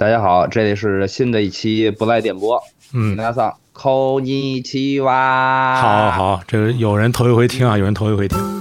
[0.00, 2.58] 大家好，这里是新的一期不赖点播。
[2.94, 5.76] 嗯，大家好，扣你七哇！
[5.76, 8.59] 好，好，这个有人头一回听啊，有人头一回听。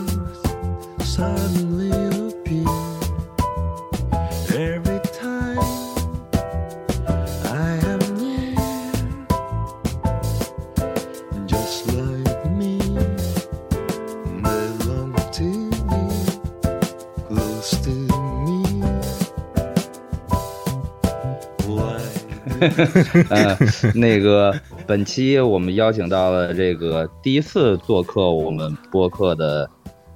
[23.29, 23.57] 嗯，
[23.93, 24.53] 那个
[24.85, 29.69] 本期我们邀请到了这个第一次做客我们播客的，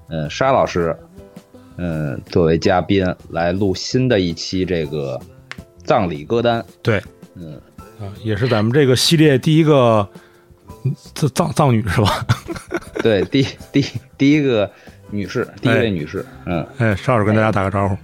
[0.09, 0.95] 嗯，沙老师，
[1.77, 5.19] 嗯，作为嘉宾来录新的一期这个
[5.83, 6.63] 葬礼歌单。
[6.81, 7.01] 对，
[7.35, 7.59] 嗯，
[7.99, 10.07] 啊，也是咱们这个系列第一个
[11.13, 12.25] 葬葬葬女是吧？
[13.01, 13.85] 对，第第
[14.17, 14.69] 第一个
[15.09, 17.97] 女士，第一位女士，嗯，哎，沙老师跟大家打个招呼。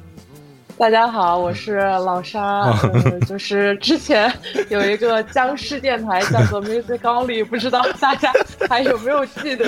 [0.80, 2.72] 大家好，我是老沙，
[3.28, 4.32] 就是之前
[4.70, 8.32] 有一个僵尸电台叫做 Music Only，不知道大家
[8.70, 9.68] 还有没有记得？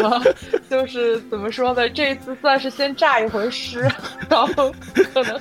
[0.70, 1.90] 就是怎么说呢？
[1.90, 3.82] 这次算是先炸一回尸，
[4.30, 4.74] 然后
[5.14, 5.38] 可能，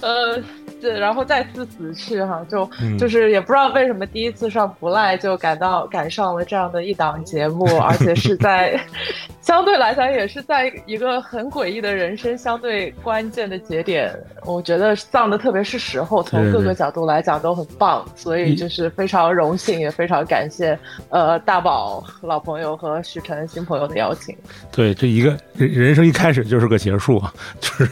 [0.00, 0.40] 呃。
[0.84, 2.68] 对，然后再次死去哈，就
[2.98, 8.78] 就是也不知道为什么第一次上不赖就赶到赶上了这样的一档节目，而且是在
[9.40, 24.36] 相对来讲也是在一个很诡异的人生相对关键的节点，我觉得葬的特别是时候，从各个角度来讲都很棒，所以就是非常荣幸，也非常感谢呃大宝老朋友和许晨新朋友的邀请。
[24.70, 27.88] 对，这一个人人生一开始就是个结束啊，就是，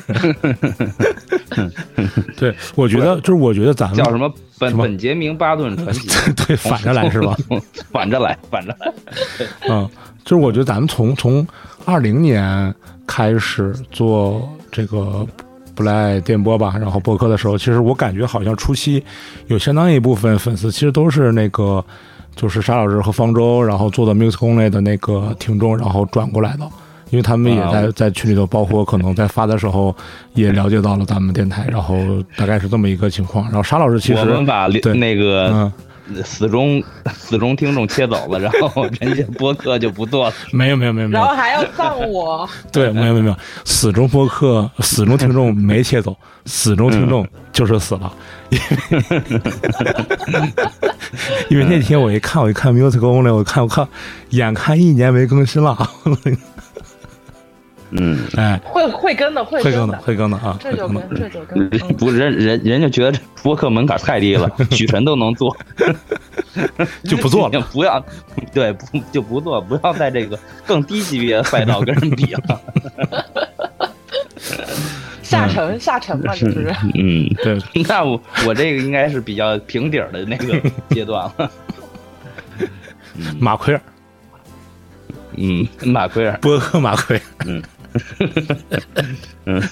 [2.36, 2.54] 对。
[2.74, 6.08] 我觉得就是，我觉得咱们叫什么本本杰明巴顿传奇，
[6.46, 7.36] 对，反着来是吧？
[7.90, 8.92] 反着来，反着来。
[9.68, 9.88] 嗯，
[10.24, 11.46] 就是我觉得咱们从从
[11.84, 12.74] 二零年
[13.06, 15.26] 开始做这个
[15.74, 19.02] 不赖电波吧，然后播客的时候，其实我感觉好像初期
[19.48, 21.84] 有相当一部分粉丝，其实都是那个
[22.36, 26.68] 就是沙老师和方舟，然后做的 music only 的那个听众，然后转过来的。
[27.12, 29.94] 因为他们也在在群里头， 包括可能在发的时候
[30.32, 31.94] 也了解到了咱们电台，然后
[32.36, 33.44] 大概是这么一个情况。
[33.44, 35.70] 然后沙老师其实我们把那个
[36.24, 36.82] 死忠
[37.14, 40.34] 死忠听众切走了，然后人家播客就不做了。
[40.52, 42.48] 没有没有没有没有，然后还要葬我？
[42.72, 43.36] 对，没有没有没有，
[43.66, 48.10] 死忠播客死忠听众没切走，死忠听众就是死了。
[51.50, 53.86] 因为那天我一看，我一看 music only，我看我看，
[54.30, 55.76] 眼看一年没更新了。
[57.94, 65.54] 嗯，哎，会会跟的，会跟的，会跟的啊，这就跟，这就跟，不人人人家觉得播客门槛太低了， 许晨都能做，
[67.04, 68.02] 就不做了， 不要，
[68.54, 72.60] 对，不就不做，不要在这个更低级别的赛道跟人比了，
[75.22, 81.50] 下沉下沉嘛，就是，嗯，对，那我我这个应该是比较平底儿的那个阶段了，
[83.38, 83.80] 马奎尔，
[85.36, 87.62] 嗯，马奎尔，播客马奎尔，嗯。
[89.46, 89.62] 嗯，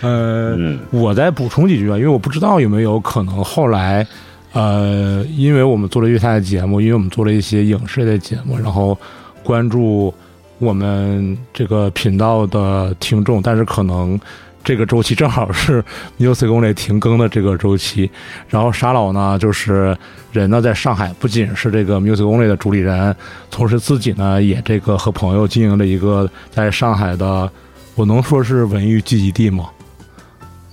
[0.02, 4.06] 呃，我再补充几句吧，因为我不知道有没有可能后来，
[4.52, 8.98] 呃，因为我们做了粤台的节目，因为我们做了一些影视的节目，然后
[9.42, 10.12] 关注
[10.58, 14.18] 我们这个频道的听众，但是可能。
[14.66, 15.80] 这个周期正好是
[16.18, 18.10] Music Only 停更的这个周期，
[18.48, 19.96] 然后沙老呢，就是
[20.32, 23.14] 人呢在上海，不仅是这个 Music Only 的主理人，
[23.48, 27.48] 同时自己呢也这个和朋友经营了一个在上海的，
[27.94, 29.70] 我能说是文娱聚集地吗？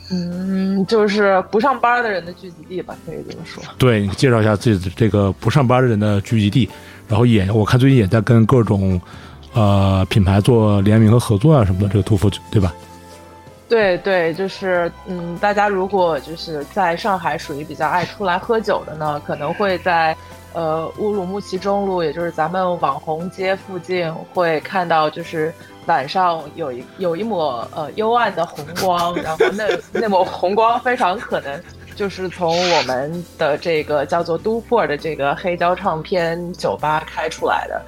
[0.10, 3.64] 嗯，就是不上班的人的聚集地吧，可以这么说。
[3.78, 6.68] 对，介绍一下自己这个不上班的人的聚集地，
[7.08, 9.00] 然后也我看最近也在跟各种
[9.54, 12.74] 呃品牌做联名和合作啊什么的，这个屠夫对吧？
[13.74, 20.16] 对对，就是嗯，大家如果就是在上海属于比较爱出来喝酒的呢，可能会在
[20.54, 25.52] 呃乌鲁木齐中路，也就是咱们网红街附近，会看到就是
[25.88, 31.60] 晚上有一有一抹呃幽暗的红光，然后那那抹红光非常可能
[31.96, 37.82] 就是从我们的这个叫做都珀的这个黑胶唱片酒吧开出来的。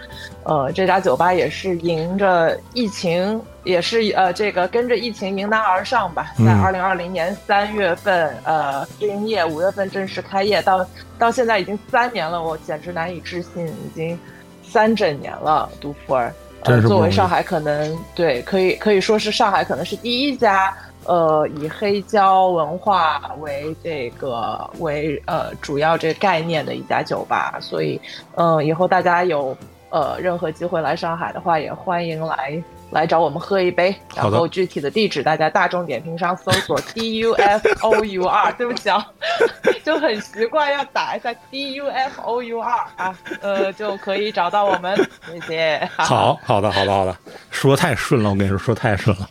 [0.44, 6.31] 呃，这家酒吧也是迎着疫情，也是呃，这个跟着疫情迎难而上吧。
[6.38, 10.86] 在二零二零年三月份，呃试，营业，五月份正式开业，到
[11.18, 14.19] 到现在已经三年了，我简直难以置信，已经
[14.63, 15.68] 三整年了。
[15.81, 16.31] 杜福尔，
[16.62, 20.72] 呃，作为上海可能对，可以可以说是上海可能是第一家，
[21.06, 27.57] 呃，以黑胶文化为这个为呃主要这个概念的一家酒吧。
[27.62, 28.00] 所以，
[28.36, 29.56] 嗯，以后大家有。
[29.92, 32.62] 呃，任何机会来上海的话，也欢迎来
[32.92, 33.96] 来找我们喝一杯。
[34.13, 39.07] 然后具体的地址大家大众点评上搜索 D U F O U R，对不起啊，
[39.86, 44.98] 就很习惯要打一下 D U F O U R 啊，呃，就可以找到我们，
[45.31, 45.90] 谢谢。
[45.96, 47.16] 好好的好的好的，
[47.50, 49.30] 说太顺了，我跟你说说太顺了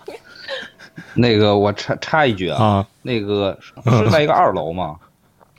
[1.15, 4.99] 那个我插插一句啊，啊，那个是在一个二楼吗？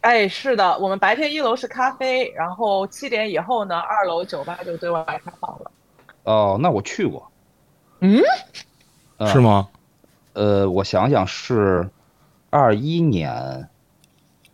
[0.02, 5.72] 哎，是的，我们白天一楼是咖啡，然后七点以后呢，二楼酒吧就对外开放了。
[6.24, 7.32] 哦，那我去过。
[8.02, 8.22] 嗯，
[9.18, 9.40] 呃是？
[9.40, 9.68] 吗？
[10.34, 11.90] 呃，我想想是
[12.50, 13.68] 二一年，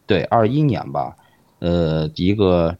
[0.05, 1.15] 对，二一年吧。
[1.59, 2.77] 呃，一个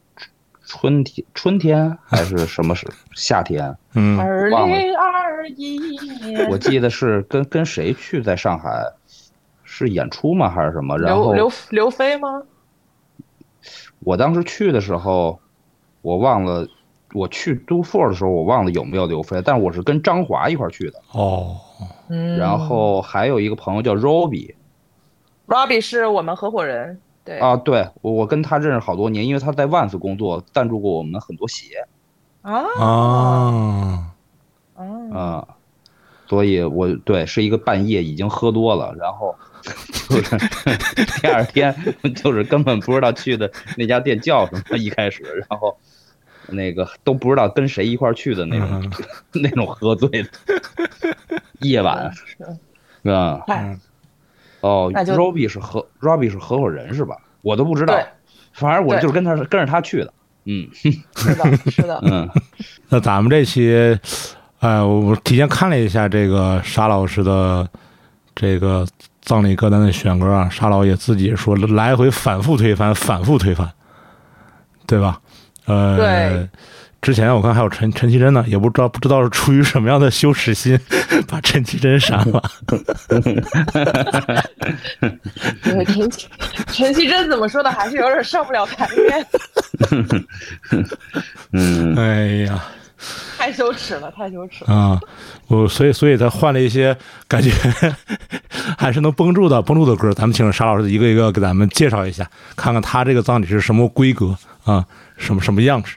[0.72, 2.88] 春天，春天还是 什么时？
[3.14, 3.76] 夏天？
[3.94, 5.78] 嗯，二零二一
[6.26, 8.82] 年，我记得是跟跟谁去在上海，
[9.66, 10.50] 是演出吗？
[10.50, 10.98] 还是什么？
[10.98, 12.42] 然后刘刘刘飞吗？
[14.00, 15.38] 我当时去的时候，
[16.02, 16.66] 我忘了。
[17.14, 21.02] 我去 Do Four 的时候，我忘了有没有刘飞，但我是跟张华一块儿去的。
[21.12, 21.58] 哦，
[22.08, 24.56] 嗯，然后还有一个朋友叫 Robbie
[25.46, 31.86] Robbie 是我们合伙人，对，啊，对我我跟他认识好多年，因为他在万斯工作，赞助过我们很多鞋
[32.42, 34.14] 啊啊，
[34.76, 35.48] 啊，啊，
[36.28, 39.36] 所以我对是一个半夜已经喝多了，然后
[40.10, 40.38] 就 是
[41.22, 41.76] 第二天
[42.16, 45.78] 就是根本不知道去的那家店叫什么，一开始，然后
[46.48, 48.92] 那个都不知道跟谁一块去的那种、嗯。
[49.44, 50.30] 那种喝醉的
[51.60, 53.10] 夜晚是。
[53.10, 53.44] 啊。
[53.48, 53.78] 嗨，
[54.62, 57.16] 哦，Robbie 是合 Robbie 是合伙人是吧？
[57.42, 57.94] 我都不知道，
[58.54, 60.14] 反正我就是跟他跟着他去的。
[60.46, 62.28] 嗯 是的，是的，嗯，
[62.90, 63.72] 那咱们这期，
[64.60, 67.68] 呃，我我提前看了一下这个沙老师的
[68.34, 68.86] 这个
[69.22, 73.72] 葬礼歌单的选歌啊，沙老也自己说来回反复推翻，反复推翻，
[74.88, 75.20] 对吧？
[75.66, 76.50] 呃，对
[77.02, 80.80] 之前我看还有陈陈绮贞呢，也不知道不知道是出于什么样的羞耻心，
[81.28, 82.44] 把陈绮贞删了。
[85.64, 86.28] 陈 绮
[86.68, 89.26] 陈绮贞怎么说的，还是有点上不了台面，
[91.54, 92.64] 嗯，哎呀，
[93.36, 94.72] 太羞耻了，太羞耻了。
[94.72, 95.02] 啊，
[95.48, 96.96] 我所以所以他换了一些
[97.28, 97.52] 感觉
[98.78, 104.86] 还是能绷住的绷住的歌，咱们请沙老师一个一个给咱们介绍一下，看看他这个葬礼是什么规格啊，
[105.18, 105.96] 什么什么样式。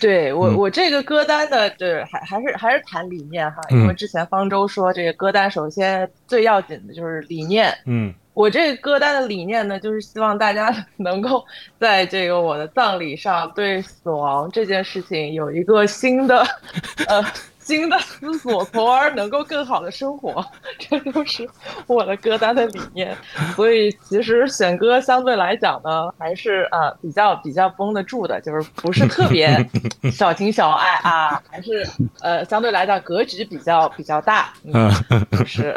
[0.00, 0.56] 对我，嗯。
[0.56, 7.76] 我这个歌单的，对，还还是还是谈理念哈，嗯因为之前方舟说这个歌单首先最要紧的就是理念。
[7.86, 8.14] 嗯。
[8.34, 11.44] 我这个歌单的理念呢，就是希望大家 能够
[11.76, 16.46] 在这个我的葬礼上，对死亡这件事情有一个新的，
[17.08, 17.20] 呃，
[17.68, 20.42] 新的思索，从而能够更好的生活。
[20.80, 21.46] 这就是
[21.86, 23.14] 我的歌单的理念。
[23.54, 29.68] 所以其实选歌相对来讲呢，还是呃比较比较绷得住的，就是不是特别
[30.10, 31.86] 小情小爱啊，还是
[32.22, 34.50] 呃相对来讲格局比较比较大。
[34.64, 35.76] 嗯嗯就是，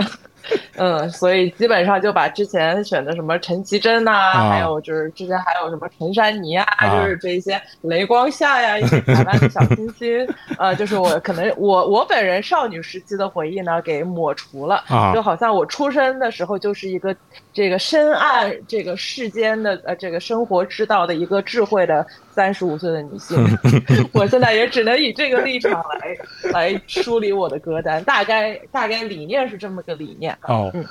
[0.78, 10.28] 嗯，所以基本上就把之前选的什么陈绮贞呐、啊还有就是之前还有什么陈珊妮啊，啊就是这一些雷光下呀，一些台湾的小清新，
[10.58, 17.16] 呃，就是我可能我我本人少女时期的回忆呢给抹除了，啊就好像我出生的时候就是一个
[17.54, 23.38] 这个深谙这个世间的呃这个生活之道的一个智慧的三十五岁的女性，
[24.14, 30.31] 我现在也只能以这个立场来来梳理我的歌单，大概大概理念是这么个理念。
[30.44, 30.72] 哦。
[30.74, 30.86] 嗯，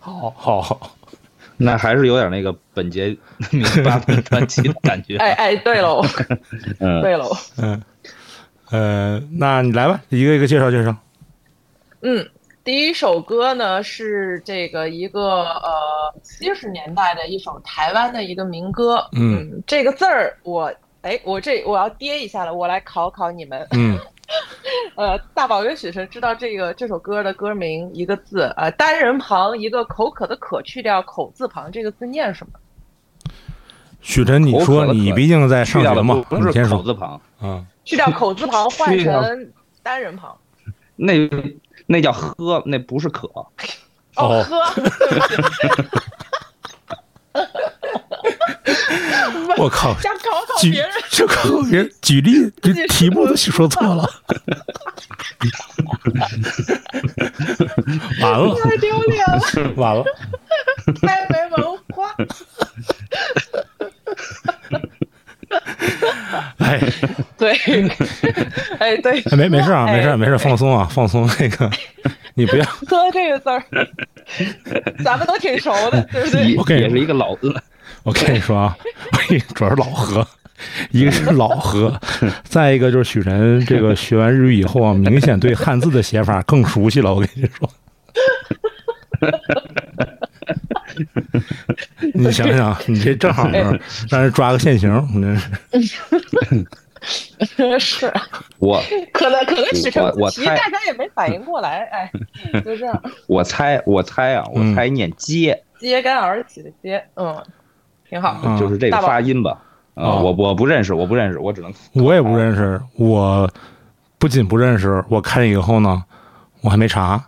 [0.00, 0.96] 好好好，
[1.56, 3.16] 那还是有点那个本杰
[3.50, 5.16] 明八分传奇的感觉。
[5.18, 6.04] 哎哎，对喽，
[6.80, 7.82] 嗯， 对喽，嗯。
[8.70, 10.96] 呃，那你来吧，一个一个介绍介绍。
[12.00, 12.26] 嗯，
[12.64, 15.70] 第一首歌呢是这个一个呃
[16.22, 23.98] 七十年代的一首台湾的一个民歌，嗯这个字儿我哎我这我要跌一下了，我来考考你们，嗯
[24.96, 32.52] 呃，大宝跟许晨知道这个这首歌的歌名一个字，呃，单人旁一个口渴的渴去掉口字旁，这个字念什么？
[34.00, 36.78] 许晨，你说你毕竟在上学嘛不，是你先说。
[36.78, 40.36] 口字旁，嗯去掉口字旁换成单人旁。
[40.96, 41.14] 那
[41.86, 43.28] 那叫喝，那不是渴。
[43.34, 43.46] 哦
[44.16, 44.60] 哦，喝，
[49.58, 50.90] 我靠，想考考举别人。
[51.10, 54.08] 想考考别人举例，这题目都说错了，
[58.20, 58.54] 完了。
[58.62, 59.40] 太丢脸了，
[59.76, 60.04] 完了，
[61.00, 62.14] 太没文化。
[66.58, 66.80] 哎。
[67.38, 67.52] 对，
[68.78, 71.68] 哎对，哎没没事啊，哎没事没事，放松啊，放松那个，
[72.34, 73.64] 你不要，喝这个字儿，
[75.04, 76.54] 咱们都挺熟的，对不对？
[76.56, 77.34] 我跟你也是一个老，
[78.04, 78.76] 我跟你说啊，
[79.12, 80.26] 我跟你主要是老何，
[80.90, 82.00] 一个是老何，
[82.44, 87.14] 再一个就是许晨这个学完日语以后啊，明显对汉字的写法更熟悉了。
[87.14, 87.70] 我跟你说，
[92.14, 94.90] 你想想，你这正好让人抓个现行，
[95.20, 95.80] 真
[97.78, 97.78] 是。
[97.78, 98.12] 是
[98.58, 98.80] 我
[99.12, 102.10] 可能可能许晨我我提，大家也没反应过来，哎，
[102.64, 107.42] 就这样，我猜我猜啊，我嗯猜念接，揭竿而起的揭，嗯，
[108.12, 108.38] 挺好。
[108.44, 109.52] 嗯就是这个发音吧。
[109.94, 112.78] 啊，哦我我不认识，我不认识，我只能我也不认识。
[112.96, 113.50] 我
[114.18, 116.04] 不仅不认识，我看了以后呢，
[116.60, 117.24] 我还没查。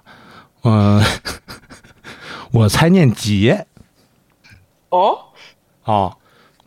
[0.63, 1.03] 嗯、
[2.53, 3.67] 我猜念杰
[4.91, 5.17] 哦，
[5.85, 6.15] 哦，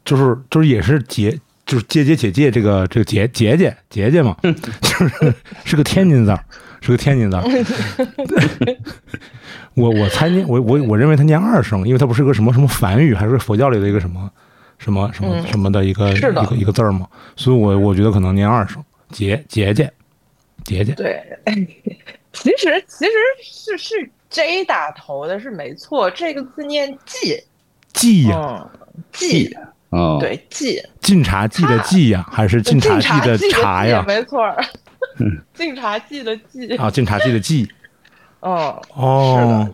[0.03, 6.43] 就是就是也是杰，就是姐姐姐姐这个这个姐姐姐姐姐嘛， 就是 是个天津字儿，
[6.81, 7.43] 是个天津字儿。
[9.75, 14.29] 我我猜念我我我认为它念二声，因为它不是个什么什么梵语，还是佛教里的一个什么
[14.79, 19.91] 什么什么嗯什么的一个、是的一个一个字儿嘛，所以我我觉得可能念二声，节节节
[20.63, 20.93] 节节。
[20.93, 21.21] 对，
[22.33, 23.11] 其实其实
[23.43, 27.39] 是是 J 打头的是没错，这个字念季，
[27.93, 29.55] 记呀，嗯，季，
[29.91, 34.03] 嗯，对季，晋察冀的冀呀，还是晋察晋冀的冀察呀？
[34.07, 34.43] 没错
[35.25, 37.67] 儿，晋察冀的冀，啊，晋察冀的冀。
[38.41, 38.53] 嗯。
[38.95, 39.67] 哦，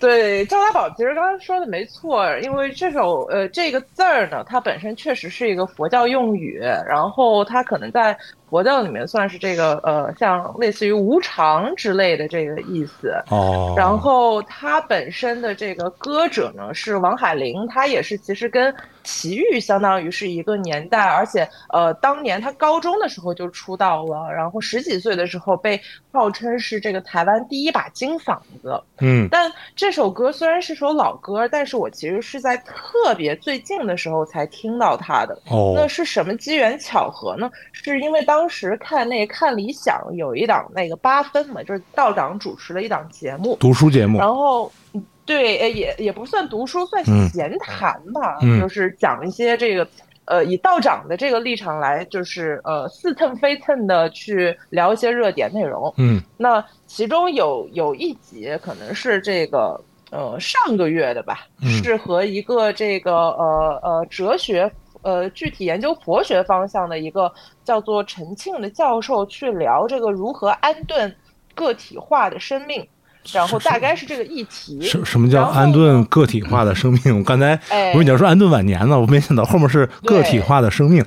[0.00, 8.16] 对，赵大宝其实刚刚说的没错，因为这首呃这个字儿呢，它本身确实是一个佛教用语，然后它可能在
[8.50, 13.14] 佛教里面算是这个呃像类似于无常之类的这个意思。
[13.30, 25.80] 哦，然后他本身的这个歌者呢是王海玲，他也是其实跟齐豫相当于是一个年代，而且呃当年他高中的时候就出道了，然后十几岁的时候被
[26.12, 28.78] 号称是这个台湾第一把金嗓子。
[29.00, 35.34] 嗯但这首歌虽然是首老歌，但是我其实是在特别最近的时候才听到它的。
[35.50, 37.50] 哦那哦是什么机缘巧合呢？
[37.72, 49.86] 是因为当时看那个看理想有一档那个八分嘛，就是道长主持的一档节目，读书节目然后嗯对，呃也也不算读书，算嗯闲谈吧，嗯就是讲一些这个。
[50.26, 55.92] 呃，以道长的这个立场来，就是呃似蹭非蹭的去聊一些热点内容。
[55.96, 59.82] 嗯那其中有有一集可能是这个
[60.12, 64.70] 呃上个月的吧，嗯是和一个这个呃呃哲学
[65.02, 67.32] 呃具体研究佛学方向的一个
[67.64, 71.14] 叫做陈庆的教授去聊这个如何安顿
[71.54, 72.86] 个体化的生命，
[73.32, 74.80] 然后大概是这个议题。
[74.82, 77.18] 什什么叫安顿个体化的生命？
[77.18, 81.04] 我刚才哎我跟你要说安顿晚年呢，我没想到后面是个体化的生命。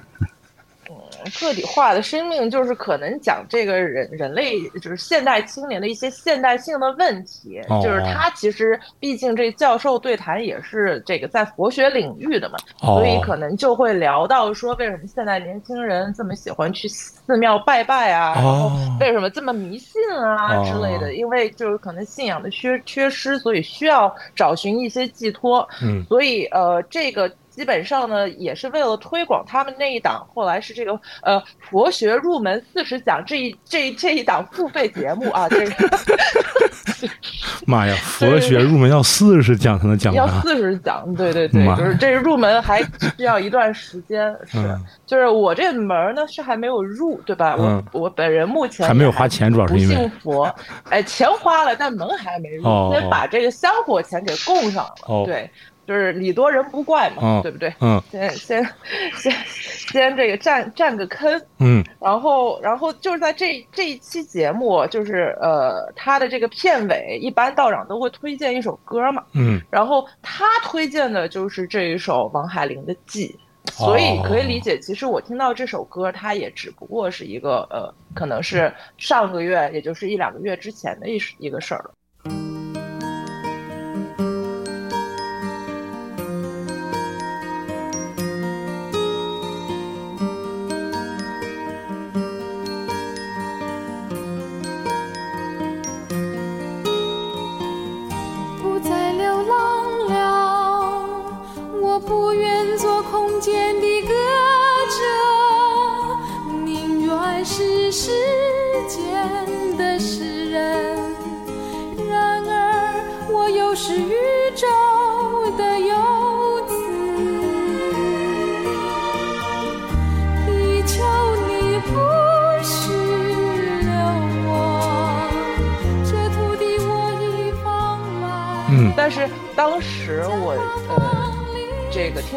[1.32, 7.82] 个体化的生命就是可能讲这个人人类就是现代青年的一些现代性的问题，哦。
[7.84, 13.00] 就是他其实毕竟这教授对谈也是这个在佛学领域的嘛，哦。
[13.00, 18.98] 所以可能就会聊到说为什么现在年轻人这么喜欢去寺庙拜拜啊，然后哦。
[19.00, 20.66] 为什么这么迷信啊哦。
[20.66, 26.04] 之类的，因为就是可能信仰的缺缺失，所以需要找寻一些寄托，嗯。
[26.06, 35.74] 所以呃，这个基本上呢，也是为了推广他们那一档，后来是这个呃佛学入门四十讲这一这一这一档付费节目啊，这个
[37.68, 40.42] 妈呀，佛学入门要四十讲才能讲要完。
[40.42, 47.56] 四十讲，对对对妈，就是这入门还需要一段时间，是嗯，就是我这门儿呢是还没有入，对吧？
[47.60, 50.52] 嗯我我本人目前还没有也花钱主要是不因为信佛，
[50.90, 55.50] 哎，钱花了，但门还没入，哦先把这个香火钱给供上了，哦对。
[55.88, 57.74] 就是礼多人不怪嘛，哦对不对？
[57.80, 58.70] 嗯先先
[59.16, 73.28] 先先这个占占个坑，嗯然后然后就是在这这一期节目，就是呃他的这个片尾，一般道长都会推荐一首歌嘛，嗯然后他推荐的就是这一首王海玲的《记》。
[73.72, 81.92] 所以可以理解，其实我听到这首歌，它也只不过是一个呃，可能是上个月，也就是一两个月之前的一一个事儿了。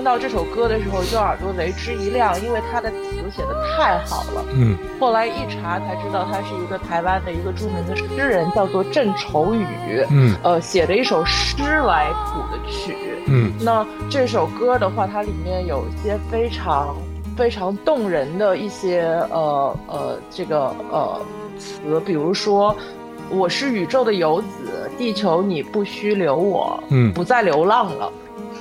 [0.06, 2.96] 到这首歌的时候，就耳朵为之一亮，因为他的词
[3.34, 4.44] 写的太好了。
[4.54, 10.06] 嗯后来一查才知道，他是一个台湾的一个著名的诗人，叫做郑愁予。
[10.12, 12.96] 嗯呃，写的一首诗来谱的曲。
[13.26, 16.94] 嗯那这首歌的话，它里面有一些非常
[17.36, 21.20] 非常动人的一些呃呃这个呃
[21.58, 22.75] 词，比如说
[23.28, 28.12] “我是宇宙的游子，地球你不需留我，嗯不再流浪了”。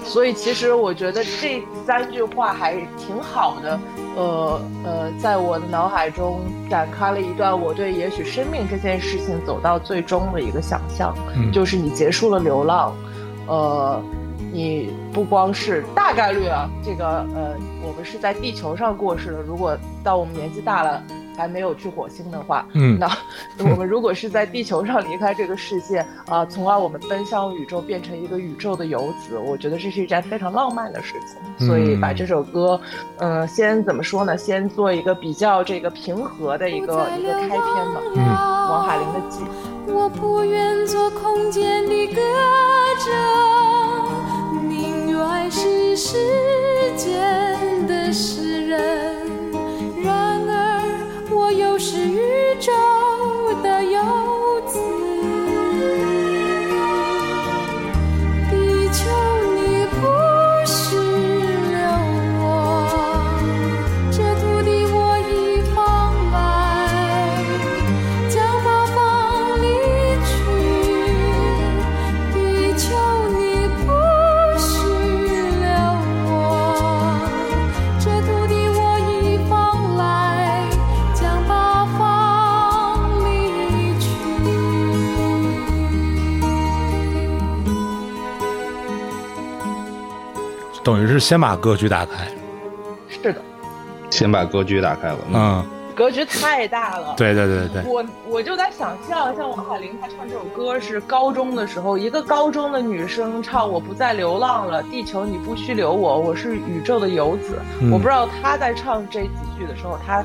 [0.05, 3.79] 所以其实我觉得这三句话还挺好的，
[4.15, 11.13] 呃呃，在我的脑海中展开了一段我对也许生命这件事情走到最终的一个想象。
[11.35, 12.93] 嗯，就是你结束了流浪，
[13.47, 14.01] 呃，
[14.53, 19.41] 你不光是大概率啊，这个呃，我们是在地球上过世的。
[19.41, 21.03] 如果到我们年纪大了
[21.37, 23.09] 还没有去火星的话，嗯那
[23.69, 31.67] 我们如果是在地球上离开这个世界啊、从而我们奔向宇宙，变成一个宇宙的游子，我觉得这是一件非常浪漫的事情。
[31.67, 32.79] 所以把这首歌，
[33.17, 34.37] 嗯、先怎么说呢？
[34.37, 38.01] 先做一个比较这个平和的一个一个开篇吧。
[38.15, 38.25] 嗯
[38.69, 39.43] 王海玲的记。
[39.87, 42.21] 我不愿做空间的歌
[43.05, 43.11] 者，
[44.67, 46.17] 宁愿是时
[46.97, 48.11] 间的
[91.17, 92.27] 是先把格局打开。
[93.07, 93.41] 是的，
[94.09, 95.17] 先把格局打开了。
[95.31, 97.13] 嗯，嗯，格局太大了。
[97.15, 110.23] 对对对对，我我就在想象，像王海玲她唱这首歌是高中的时候，一个高中的女生唱“我不再流浪了，地球你不需留我，我是宇宙的游子”嗯我不知道她在唱这几句的时候，她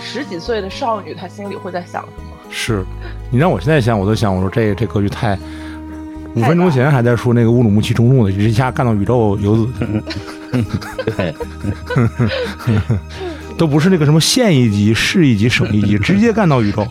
[0.00, 2.32] 十几岁的少女，她心里会在想什么？
[2.50, 2.84] 是
[3.30, 5.38] 你让我现在想，我都想，我说这这格局太。
[6.34, 9.68] 五分钟前还在说那个乌鲁木齐中路的，一下干到宇宙游子，
[11.16, 11.34] 对，
[13.56, 16.86] 都不是那个什么县一级、市一级、省一级，直接干到宇宙。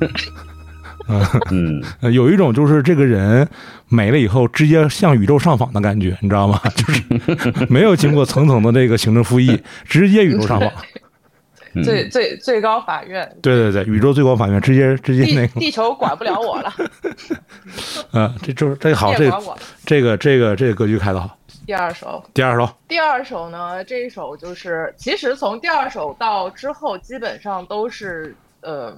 [1.50, 3.46] 嗯，呃有一种就是这个人
[3.88, 6.60] 没了以后，直接向宇宙上访的感觉，你知道吗？
[6.74, 7.02] 就是
[7.68, 10.68] 没有经过层层的这个行政复议，直接宇宙上访。
[10.68, 16.70] 嗯最最最高法院，对对对，宇宙最高法院直接直接那个，地球管不了我了，
[18.10, 19.32] 呃，这就是这个好，这。
[19.86, 21.34] 这个这个这个格局开的好。
[21.64, 28.92] 第二首，第二首，第二首呢，这一首就是，其实从第二首到之后，基本上都是，呃，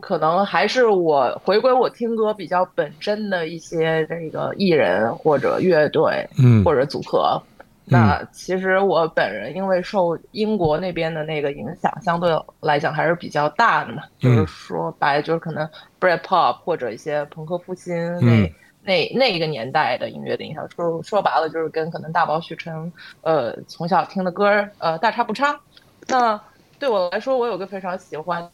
[0.00, 6.64] 可能还是我回归我听歌比较本真的一些这个艺人或者乐队嗯。
[6.64, 7.40] 或者组合。
[7.88, 14.02] 那其实我本人因为受英国那边的那个影响，相对来讲还是比较大的嘛。
[14.18, 15.68] 就是说白，了，就是可能
[16.00, 18.52] Britpop 或者一些朋克复兴那、嗯
[18.86, 20.66] 那那个年代的音乐的影响。
[20.70, 25.58] 说说白了，就是跟可能大宝、许晨，呃，从小听的歌儿，呃，大差不差。
[26.06, 26.40] 那
[26.78, 28.48] 对我来说，我有个非常喜欢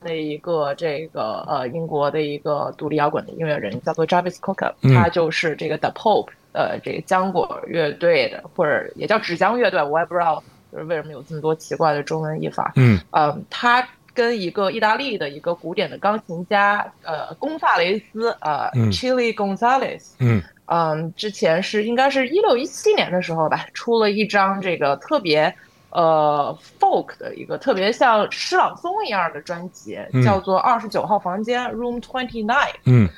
[0.00, 12.72] 的一个这个呃英国的一个独立摇滚的音乐人，叫做 Jarvis Cocker，、嗯他就是这个 The Pope，呃，这个浆果乐队的，或者也叫纸浆乐队，我也不知道就是为什么有这么多奇怪的中文译法。
[12.76, 25.54] 嗯嗯，他跟一个意大利的一个古典的钢琴家，呃，龚萨雷斯，呃、嗯 c h i l i Gonzalez，嗯嗯，之前是应该是一六一七年的时候吧，出了一张这个特别
[25.90, 32.72] 呃 folk 的一个特别像诗朗诵一样的专辑，嗯叫做《二十九号房间 Room Twenty Nine》。
[32.86, 33.08] 嗯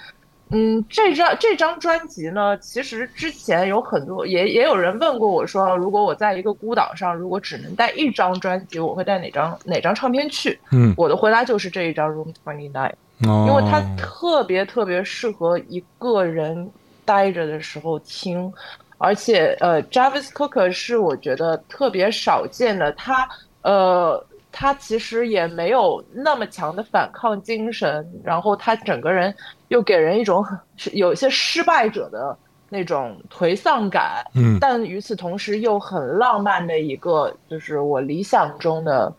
[0.53, 10.59] 嗯，这张这张专辑呢，其实之前有很多也也有人问过我说，如果我在一个孤岛上，如果只能带一张专辑，我会带哪张哪张唱片去？
[10.73, 12.93] 嗯，我的回答就是这一张《Room Twenty Nine》。
[13.31, 16.69] 哦，因为它特别特别适合一个人
[17.05, 18.53] 待着的时候听，
[18.99, 23.29] 而且呃，Jarvis Cocker 是我觉得特别少见的，他
[23.63, 29.35] 呃，他其实也没有那么强的反抗精神，然后他整个人
[29.71, 30.61] 又给人一种很
[30.93, 32.37] 有一些失败者的
[32.69, 34.59] 那种颓丧感，嗯。
[34.61, 39.13] 但与此同时又很浪漫的一个，就是我理想中的。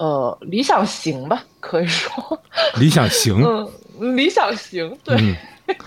[0.00, 2.40] 呃，理想型吧，可以说，
[2.78, 3.34] 理想型，
[3.98, 5.36] 嗯，理想型，对，嗯。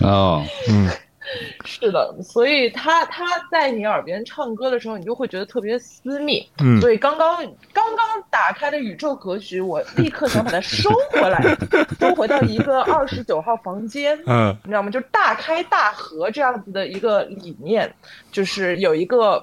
[0.02, 0.86] 哦，嗯
[1.64, 6.46] 是的，所以他他在你耳边唱歌的时候，你就会觉得特别私密。
[6.62, 7.36] 嗯所以刚刚
[7.72, 11.40] 刚刚打开的宇宙格局，我立刻想把它收回来，
[12.00, 14.18] 收回到一个二十九号房间。
[14.26, 14.90] 嗯你知道吗？
[14.90, 17.92] 就大开大合这样子的一个理念，
[18.30, 19.42] 就是有一个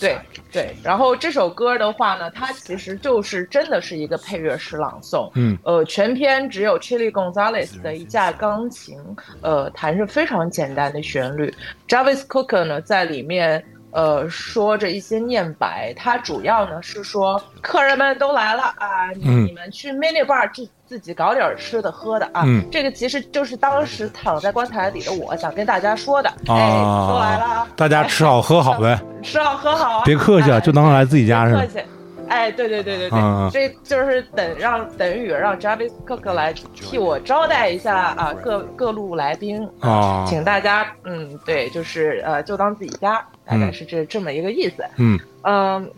[0.00, 0.18] 对
[0.52, 8.98] 对，然后这首歌的话呢，它其实就是真的是一个配乐式朗诵，嗯，呃，全篇只有 Chili Gonzalez 的一架钢琴，
[9.40, 11.52] 呃，弹着非常简单的旋律
[11.86, 13.64] ，Jarvis Cocker 呢在里面。
[13.90, 26.70] 呃，说着一些念白，他主要呢是说，客人们都来了啊，你嗯你们去 mini bar 自自己搞点吃的喝的啊，嗯这个其实就是当时躺在棺材里的我想跟大家说的，哎，
[27.08, 31.58] 都来了啊啊，，大家吃好喝好呗，吃好喝好啊，别客气啊，哎就当来自己家似的。
[31.58, 31.86] 别客气。
[32.28, 44.84] 哎，对对对对对，这就是等让等于让 Jarvis Cook 来替我招待一下啊各各路来宾啊请大家嗯对，就是呃就当自己家，大概是这、这么一个意思。
[44.96, 45.90] 嗯嗯，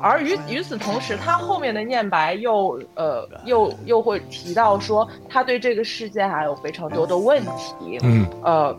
[0.00, 7.98] 而与与此同时，他后面的念白又呃又又会提到说，他对这个世界还有非常多的问题。
[8.02, 8.76] 嗯呃，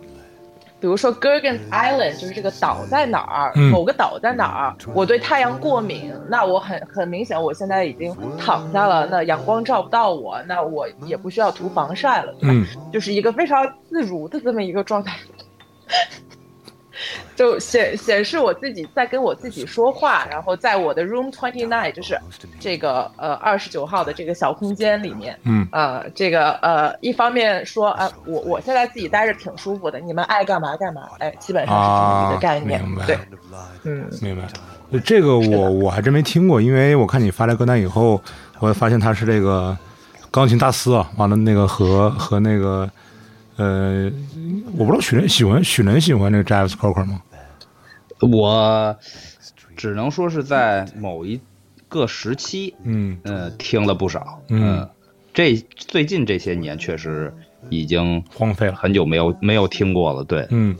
[0.79, 12.53] 比如说 Gergens Island 就是这个岛在哪儿，嗯某个岛在哪儿，我对太阳过敏，那我很很明显，我现在已经躺下了，那阳光照不到我，那我也不需要涂防晒了，对吧？
[12.53, 15.17] 嗯就是一个非常自如的这么一个状态。
[17.35, 22.17] 就显显示我自己在跟我自己说话，然后在我的 room twenty nine，就是
[22.59, 25.67] 这个呃二十九号的这个小空间里面，嗯。
[25.71, 33.17] 呃，这个呃，一方面说啊、我我现在自己待着挺舒服的，你们爱干嘛干嘛，哎，基本上是这么一个概念，啊明白对，
[33.83, 34.47] 嗯，明白。
[35.03, 38.21] 这个我我还真没听过，因为我看你发来歌单以后，
[38.59, 39.77] 我发现他是这个
[40.31, 42.89] 钢琴大师啊，完了那个和和那个
[43.57, 44.11] 呃，
[44.77, 47.21] 我不知道许人喜欢许人喜欢这个 James Cocker 吗？
[48.19, 48.97] 我
[49.75, 51.39] 只能说是在某一
[51.87, 53.17] 个时期，嗯。
[53.23, 54.79] 嗯，听了不少，嗯。
[54.79, 54.89] 嗯，
[55.33, 57.33] 这最近这些年确实
[57.69, 58.75] 已经荒废了。
[58.75, 60.75] 很久没有没有听过了，对，嗯。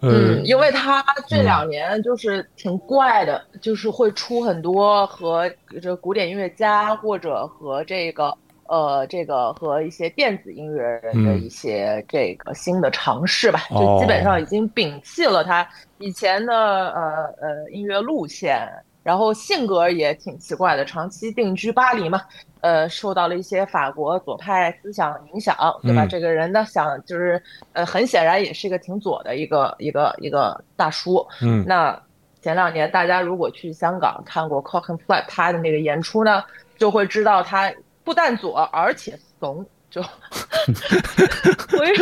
[0.00, 0.10] 呃。
[0.10, 8.36] 嗯，因为他这两年就是挺怪的，就是会出很多和这古典音乐家或者和这个
[8.72, 18.66] 呃这个和一些电子音乐人的嗯一些这个新的尝试吧，哦就基本上已经摒弃了他以前的呃呃音乐路线。
[19.04, 22.22] 然后性格也挺奇怪的，长期定居巴黎嘛，
[22.60, 26.04] 呃，受到了一些法国左派思想影响，对吧？
[26.04, 31.26] 嗯这个人呢，想就是呃，很显然也是一个挺左的一个一个一个大叔。
[31.40, 32.00] 嗯那
[32.40, 36.44] 前两年大家如果去香港看过 Cock and Flat 他的那个演出呢，
[36.78, 37.72] 就会知道他
[38.04, 39.64] 不但左，而且怂。
[39.90, 40.00] 就，
[41.68, 41.92] 所以，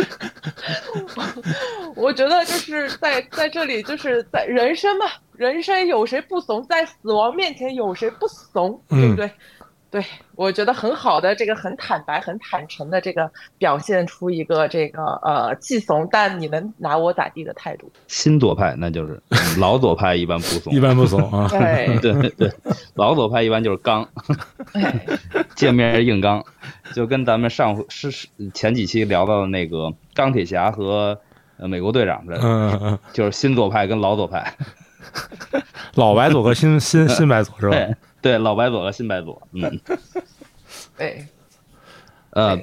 [1.17, 6.65] 我我觉得就是在在这里，就是在人生嘛，人生有谁不怂？
[6.67, 8.81] 在死亡面前有谁不怂？
[8.87, 9.29] 对不对？
[9.91, 10.01] 对，
[10.35, 17.91] 我觉得很好的这个很坦白、很坦诚的这个表现出一个这个呃既怂但你能拿我咋地的态度。
[18.07, 21.45] 新左派那就是嗯老左派一般不怂，一般不怂啊。
[21.51, 22.51] 对对对对，
[22.93, 24.07] 老左派一般就是刚，
[24.71, 25.05] 哎，
[25.55, 26.41] 见面硬刚，
[26.95, 31.19] 就跟咱们上是是前几期聊到的那个钢铁侠和
[31.57, 34.55] 呃美国队长似的，嗯嗯，就是新左派跟老左派，
[35.95, 37.75] 老白左和新新新白左是吧？
[38.21, 39.79] 对对，老白左和新白左，嗯，
[40.97, 41.25] 对，
[42.29, 42.59] 呃，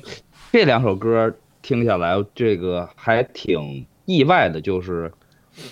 [0.53, 5.13] 这两首歌听下来，这个还挺意外的，就是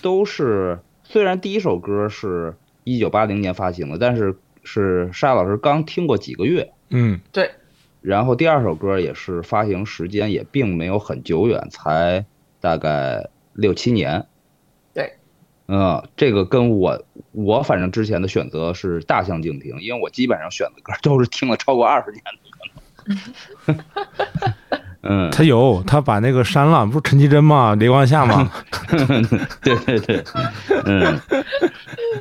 [0.03, 7.51] 都是虽然第一首歌是一九八零年发行的，但是是沙老师刚听过几个月，嗯对，
[8.01, 12.27] 然后第二首歌也是发行时间也并没有很久远，才
[12.61, 14.27] 大概六七年。
[15.67, 17.03] 对，嗯，这个跟我
[17.33, 23.85] 我反正之前的选择是大相径庭，因为我基本上选的歌都是听了超过二十年的可能。
[25.09, 27.77] 嗯，他有他把那个删了，不是陈绮贞吗？
[27.77, 28.51] 雷光下吗？
[29.63, 30.25] 对对对，
[30.85, 31.17] 嗯，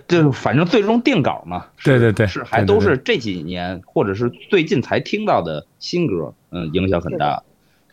[0.08, 7.42] 就是反正最终定稿嘛，对对对是还都是这几年或者是最近才听到的新歌，嗯，影响很大，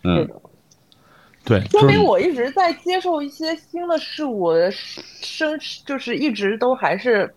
[0.05, 0.29] 嗯，
[1.45, 4.53] 对，说就是明我一直在接受一些新的事物，
[5.21, 7.33] 生就是一直都还是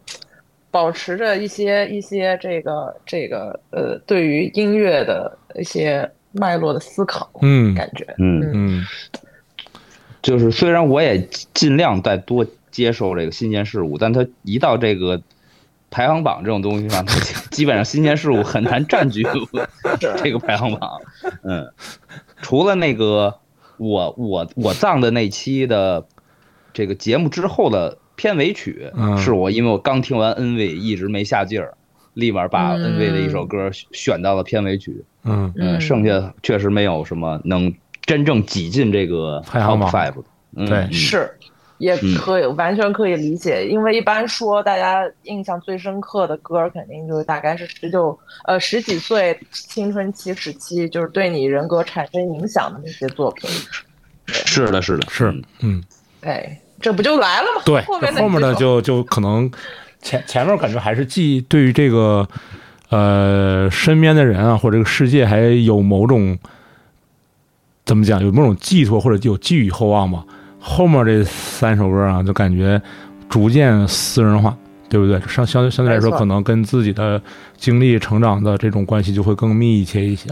[0.70, 8.86] 保持着一些一些这个这个呃，对于音乐的一些脉络的思考，嗯感觉，嗯嗯。
[10.22, 11.20] 就是虽然我也
[11.54, 15.22] 尽量再多接受这个新鲜事物，但它一到这个
[15.92, 17.06] 排行榜这种东西上，
[17.52, 19.24] 基本上新鲜事物很难占据
[20.24, 21.00] 这个排行榜。
[21.44, 21.72] 嗯，
[22.42, 23.36] 除了那个
[23.78, 26.06] 我我我葬的那期的
[26.74, 29.18] 这个节目之后的片尾曲，嗯。
[29.18, 31.74] 是我因为我刚听完 NV 一直没下劲儿，
[32.14, 32.94] 立马把嗯。
[32.98, 35.04] NV 的一首歌选到了片尾曲。
[35.24, 35.52] 嗯。
[35.58, 40.24] 嗯，嗯剩下确实没有什么能真正挤进这个 top five 的。
[40.56, 40.66] 嗯。
[40.68, 40.78] 对。
[40.80, 41.32] 嗯是，
[41.78, 53.50] 也嗯可以、完全可以理解，因为一般说大家印象最深刻的歌，肯定就是大概是十九呃十几岁青春期时期，就是对你人格产生影响的那些作品。
[54.28, 55.84] 是的，是的，是嗯嗯。
[56.22, 57.62] 哎，这不就来了吗？
[57.66, 59.52] 对，后面这后面的就就可能
[60.02, 62.28] 前前面感觉还是既对于这个
[62.90, 66.38] 呃身边的人啊，或者这个世界还有某种
[67.86, 70.26] 怎么讲，有某种寄托或者有寄予厚望嘛。
[70.68, 72.82] 后面这三首歌啊，就感觉
[73.30, 74.58] 逐渐私人化，
[74.90, 75.22] 对不对？
[75.28, 77.22] 相相对相对来说，可能跟自己的
[77.56, 80.30] 经历、成长的这种关系就会更密切一些。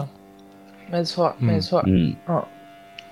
[0.89, 1.84] 没错，嗯没错。
[1.86, 2.43] 嗯嗯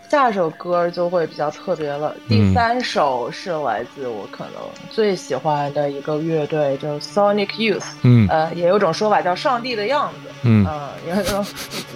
[0.09, 2.13] 下首歌就会比较特别了。
[2.27, 4.55] 第嗯三首是来自我可能
[4.89, 7.85] 最喜欢的一个乐队，就是 Sonic Youth。
[8.01, 10.29] 嗯呃，也有种说法叫“上帝的样子”。
[10.43, 11.45] 嗯呃，也有种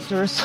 [0.07, 0.43] 就是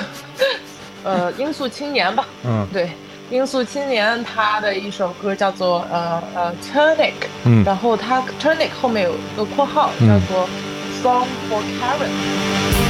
[1.04, 2.26] 呃音速青年吧。
[2.44, 2.90] 嗯对，
[3.30, 7.12] 音速青年他的一首歌叫做呃呃 Turnic，
[7.44, 10.48] 嗯然后他 Turnic 后面有一个括号嗯叫做
[11.00, 12.89] Song for Karen。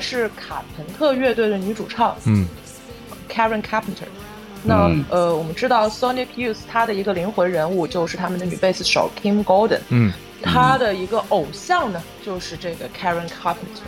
[0.00, 2.46] 是卡朋特乐队的女主唱嗯
[3.30, 4.08] Karen Carpenter。
[4.62, 13.86] 那、嗯呃，我们知道 Sonic Youth 他的一个灵魂人物就是他们的女贝斯手 Kim Golden，嗯他的一个偶像呢就是这个 Karen Carpenter。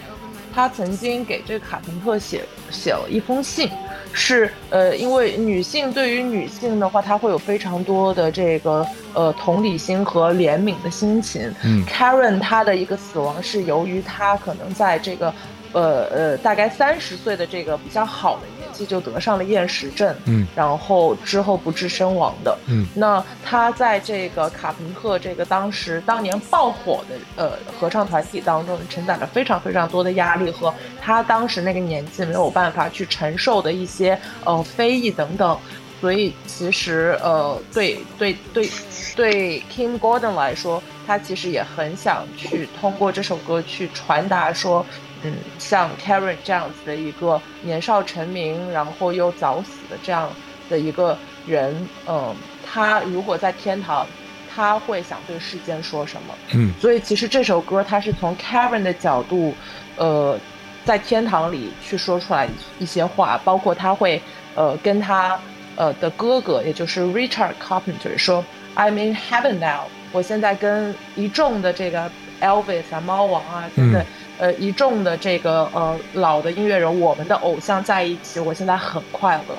[0.55, 3.71] 他曾经给这个卡朋特写写了一封信，
[4.13, 11.55] 是呃，因为女性对于女性的话，她会有非常多的这个呃同理心和怜悯的心情。
[11.63, 15.33] 嗯 Karen 她的一个死亡是由于她可能在这个
[15.73, 22.57] 呃呃大概三十岁的这个比较好的年纪就得上了厌食症，嗯然后之后不治身亡的。
[22.67, 35.59] 嗯那他在这个卡朋特这个当时当年爆火的呃合唱团体当中，承载了非常非常多的压力和他当时那个年纪没有办法去承受的一些呃非议等等。
[36.01, 38.71] 所以其实呃对对对
[39.17, 44.87] 对 Kim Gordon 来说，他其实也很想去通过这首歌去传达说。
[45.23, 50.31] 嗯，像 Karen 这样子的一个年少成名，然后又早死的这样
[50.71, 51.75] 的一个人，
[52.07, 54.07] 嗯，他如果在天堂，
[54.55, 56.35] 他会想对世间说什么？
[56.55, 59.55] 嗯所以其实这首歌它是从 Karen 的角度，
[59.97, 60.39] 呃，
[60.85, 64.23] 在天堂里去说出来一些话，包括他会
[64.55, 65.39] 呃跟他
[65.75, 68.45] 呃的哥哥，也就是 Richard Carpenter 说
[68.77, 72.09] I'm in heaven now，我现在跟一众的这个
[72.41, 74.05] Elvis 啊、猫王啊等等。
[74.39, 79.55] 呃，一众的这个呃老的音乐人，我们的偶像在一起，我现在很快乐。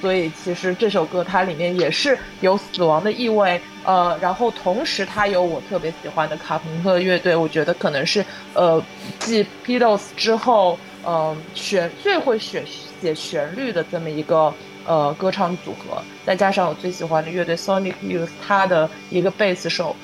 [0.00, 8.82] 所以其实这首歌它里面也是有死亡的意味，呃，然后同时它有我特别喜欢的卡朋特乐队，我觉得可能是呃
[9.20, 12.64] 继 Beatles 之后，嗯、旋最会写
[13.00, 14.52] 写旋律的这么一个
[14.84, 19.94] 呃歌唱组合，再加上我最喜欢的乐队 Sonic Youth，它的一个贝斯手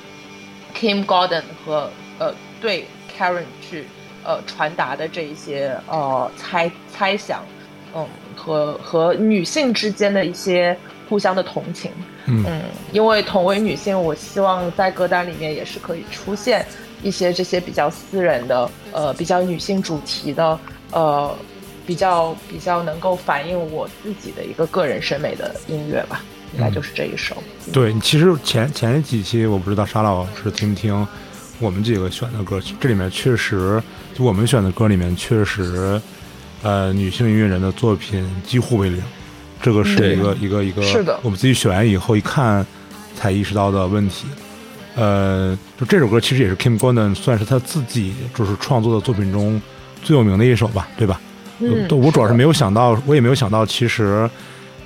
[0.73, 2.85] Kim Gordon 和呃对
[3.17, 3.83] Karen 去
[4.23, 7.43] 呃传达的这一些呃猜猜想，
[7.95, 8.05] 嗯，
[8.35, 10.77] 和和女性之间的一些
[11.07, 11.91] 互相的同情，
[12.25, 12.43] 嗯。
[12.47, 16.65] 嗯，因为同为女性，我希望在歌单里面也是可以出现
[17.01, 20.59] 一些这些比较私人的，呃，比较女性主题的，
[20.91, 21.35] 呃，
[21.85, 27.35] 比较比较能够反映我自己的一个个人审美的音乐吧，应该就是这一首。
[27.73, 31.07] 对，其实前前几期我不知道沙老师听不听
[31.59, 33.81] 我们几个选的歌，这里面确实
[34.19, 35.99] 就我们选的歌里面确实，
[36.61, 39.01] 呃，女性音乐人的作品几乎为零，
[39.61, 42.65] 这个是一个一个一个，是的我们自己选完以后一看
[43.15, 44.25] 才意识到的问题。
[44.97, 49.61] 呃，就这首歌其实也是 Kim Gordon 算是他自己就是创作的作品中
[50.03, 51.21] 最有名的一首吧，对吧？
[51.59, 54.29] 嗯呃我主要是没有想到，我也没有想到，其实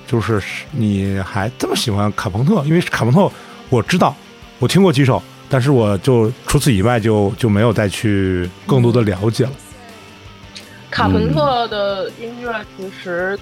[0.05, 3.31] 就是你还这么喜欢卡朋特，因为卡朋特
[3.69, 4.15] 我知道，
[4.59, 5.19] 我听过几首，
[5.53, 9.51] 但是我就除此以外就就没有再去更多的了解了。
[10.89, 13.37] 卡朋特的音乐其实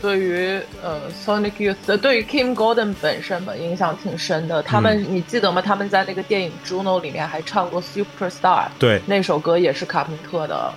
[0.00, 4.62] 对于呃 Sonic Youth 对于 Kim Gordon 本身吧影响挺深的。
[4.62, 5.60] 他们、你记得吗？
[5.60, 10.72] 他们在那个电影 Juno 里面还唱过 Superstar，对，那首歌也是卡朋特的。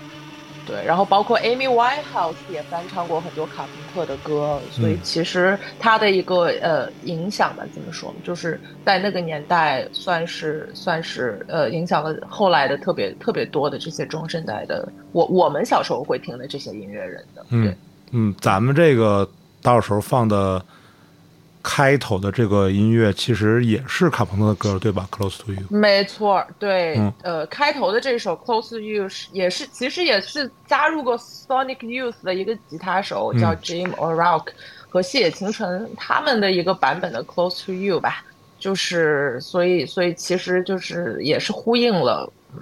[0.65, 8.15] 对，然后包括 Amy Winehouse 也翻唱过很多卡朋特的歌，所以嗯其实他的一个呃影响吧，怎么说呢？
[8.23, 17.45] 就是在那个年代算是算是呃影响了后来的特别特别多的这些中生代的我我们小时候会听的这些音乐人的。
[17.49, 17.77] 嗯对，
[18.11, 19.29] 嗯，咱们这个
[19.61, 20.63] 到时候放的
[21.63, 25.61] 开头的这个音乐，其实也是卡朋特的歌，对吧？Close to You。
[25.69, 34.49] 没错儿，对，嗯呃，开头的这首《Close to You》是也是其实也是加入过 Sonic Youth 的一个吉他手嗯叫 Jim O'Rourke
[34.89, 38.23] 和细野晴臣他们的一个版本的《Close to You》吧，
[38.59, 42.31] 就是所以所以其实就是也是呼应了。
[42.53, 42.61] 嗯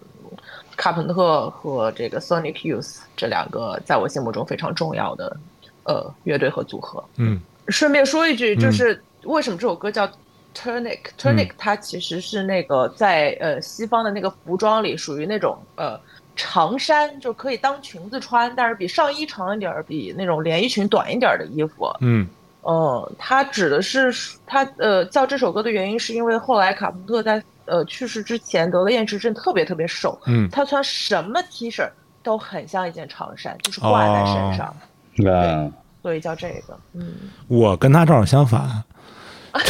[0.78, 5.38] 卡朋特和这个 Sonic Youth 这两个在我心目中非常重要的
[5.84, 7.04] 呃乐队和组合。
[7.18, 8.60] 嗯顺便说一句，嗯。
[8.60, 10.08] 就是为什么这首歌叫
[10.56, 16.00] Tunic？Tunic、它其实是那个在呃西方的那个服装里属于那种呃
[16.36, 21.90] 长衫，就可以当裙子穿，但是比上衣长一点儿，比那种连衣裙短一点儿的衣服。
[22.02, 22.28] 嗯。
[22.64, 24.14] 嗯，它指的是
[24.46, 31.90] 它呃叫这首歌的原因，是因为后来卡朋特在呃去世之前得了厌食症，特别特别瘦，嗯，他穿什么 T 恤
[32.22, 34.76] 都很像一件长衫，就是挂在身上，
[35.26, 36.78] 嗯，所以叫这个。
[36.94, 37.14] 嗯。
[37.48, 38.84] 我跟他正好相反，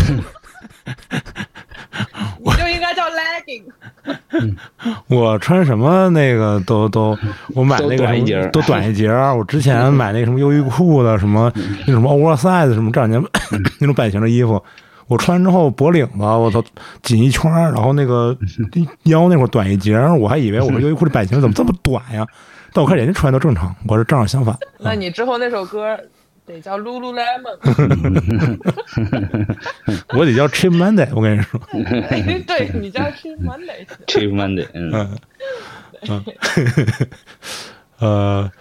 [2.43, 3.63] 我就应该叫 legging。
[5.07, 7.17] 我穿什么那个都都，
[7.53, 9.35] 我买那个都短一什么截儿都短一截儿。
[9.35, 11.51] 我之前买那个什么优衣库的什么
[11.85, 13.21] 那什么 oversize 什么这两年
[13.79, 14.61] 那种版型的衣服，
[15.07, 16.63] 我穿完之后脖领子我操
[17.03, 18.35] 紧一圈儿，然后那个
[19.03, 22.25] 腰那块儿短一截儿，我还以为我说优衣库的版型怎么这么短呀？
[22.73, 24.57] 但我看人家穿都正常，我是正好相反。
[24.79, 25.97] 那你之后那首歌
[26.45, 27.57] 得叫 Lululemon，
[30.13, 33.85] 我得叫 Chip Monday，我跟你说，对你叫 Cheap Monday。
[34.07, 35.19] Cheap Monday，嗯，嗯
[36.09, 36.23] 嗯，
[37.99, 38.51] 呃，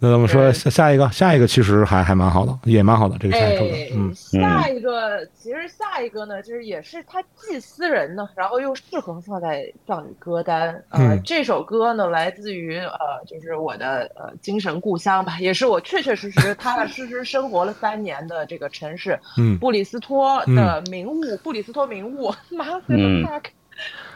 [0.00, 3.64] 那咱们说下下一个，下一个其实还还蛮好的，也蛮好的这个下一首
[3.96, 10.68] 嗯，下一个其实下一个呢，就是也是它既私人呢，然后又适合放在葬礼歌单。
[10.90, 23.42] 呃，嗯这首歌呢来自于呃，就是我的呃精神故乡吧，也是我确确实实踏踏实实生活了三年的这个城市嗯布里斯托的名物，布里斯托名物 Massive 嗯 Attack。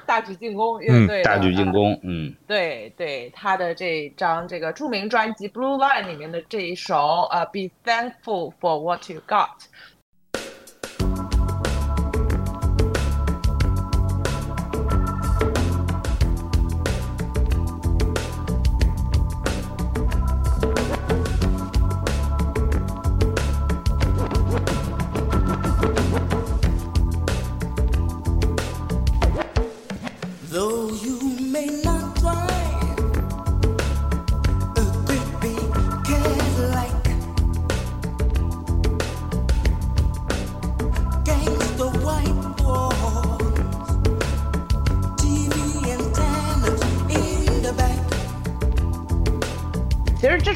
[0.06, 9.48] 大举进攻乐队的、大举进呃攻，嗯对对，他的这张这个著名专辑《Blue Line》里面的这一首呃《Be Thankful for What You Got》。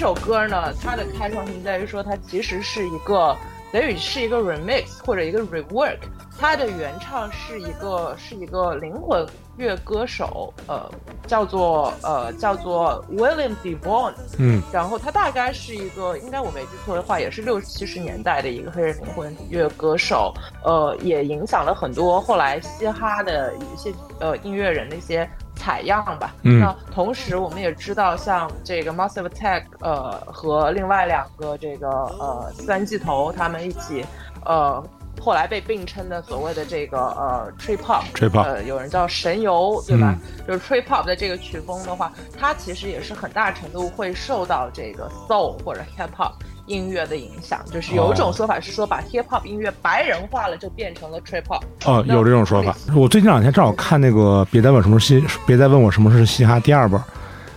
[0.07, 3.36] 首歌呢，它的开创性在于说，它其实是一个
[3.72, 5.98] 等于是一个 remix 或者一个 rework。
[6.38, 9.26] 它的原唱是一个是一个灵魂
[9.57, 10.88] 乐歌手，呃，
[11.26, 20.32] 叫做呃叫做 William Devon，嗯然后他大概是一个，应该我没记错的话，也是六七十年代的一个黑人灵魂乐歌手，
[20.62, 25.28] 呃，也影响了很多后来嘻哈的一些呃音乐人的一些
[25.66, 26.32] 采样吧。
[26.44, 34.06] 嗯那同时我们也知道，像这个 Massive Attack，呃，和另外两个这个呃三巨头他们一起，
[34.44, 34.80] 呃。
[35.18, 40.14] 后来被并称的所谓的这个呃 trip hop，Trip hop 呃，有人叫神游，对吧？
[40.46, 46.32] 就是 trip hop 的这个曲风的话，它其实也是很大程度会受到这个 soul 或者 hip hop
[46.66, 47.60] 音乐的影响。
[47.72, 51.62] 就是有一种说法是说，把 hip hop 音乐白人化了，就变成了 trip hop。
[51.84, 52.76] 哦，有这种说法。
[52.94, 57.00] 我最近两天正好看那个《别再问什么是嘻，别再问我什么是嘻哈》第二本，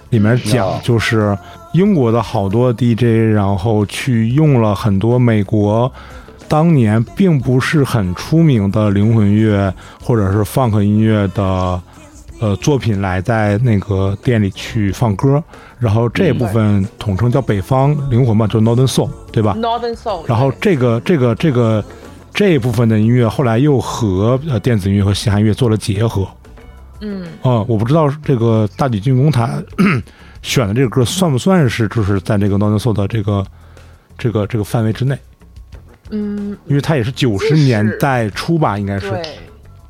[0.09, 1.37] 里面讲哦就是
[1.73, 5.91] 英国的好多 DJ，然后去用了很多美国
[6.47, 9.71] 当年并不是很出名的灵魂乐
[10.03, 11.79] 或者是 funk 音乐的
[12.39, 15.43] 呃作品来在那个店里去放歌，
[15.77, 21.83] 然后这部分统称叫北方灵魂嘛，就 Northern Soul，对吧？Northern soul，然后这个这个这个
[22.33, 26.27] 这一部分的音乐后来又和呃电子音乐和嘻哈音乐做了结合。
[27.01, 29.61] 嗯，啊、我不知道这个大举进攻他
[30.41, 33.45] 选的这个歌算不算是就是在这个 Northern Soul 的这个
[34.17, 35.17] 这个这个范围之内，
[36.09, 39.09] 嗯，因为它也是九十年代初吧，应该是。
[39.09, 39.23] 对，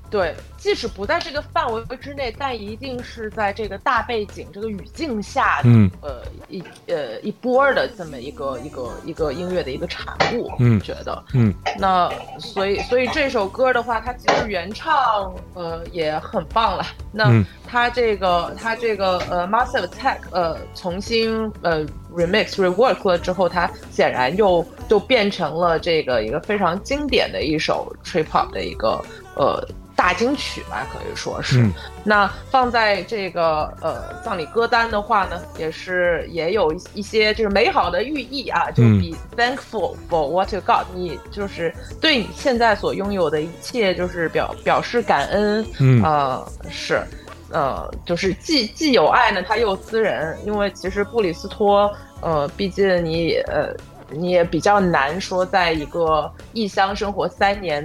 [0.09, 0.35] 对，
[0.69, 11.23] 即使不在这个范围之内，但一定是在这个大背景、这个语境下的，嗯呃，一呃一波儿的这么一个一个一个音乐的一个产物，嗯我觉得。
[11.33, 12.07] 嗯那
[12.37, 16.85] 所以所以这首歌的话，它其实原唱呃也很棒了。
[17.11, 21.83] 那嗯它这个它这个呃 Massive Attack 呃重新呃
[22.15, 29.03] remix rework 了之后，它显然又就变成了这个一个非常经典的一首 trip hop 的一个
[29.35, 29.67] 呃
[29.99, 31.61] 大金曲吧，可以说是。
[31.61, 31.73] 嗯
[32.05, 47.03] 那放在这个呃葬礼歌单的话呢，也是也有一一些就是美好的寓意啊，就嗯 be thankful for what you got，你就是对你现在所拥有的一切，就是表表示感恩，嗯呃是。
[47.51, 51.91] 呃，就是既既有爱呢，它又私人，因为其实布里斯托，
[52.21, 53.73] 呃，毕竟你呃
[54.11, 57.83] 你也比较难说在一个异乡生活三年，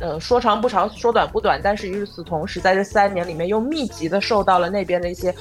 [0.00, 5.32] 呃，说长不长，说短不短，但是与此同时，在这三年里面又密集的受到了那边的一些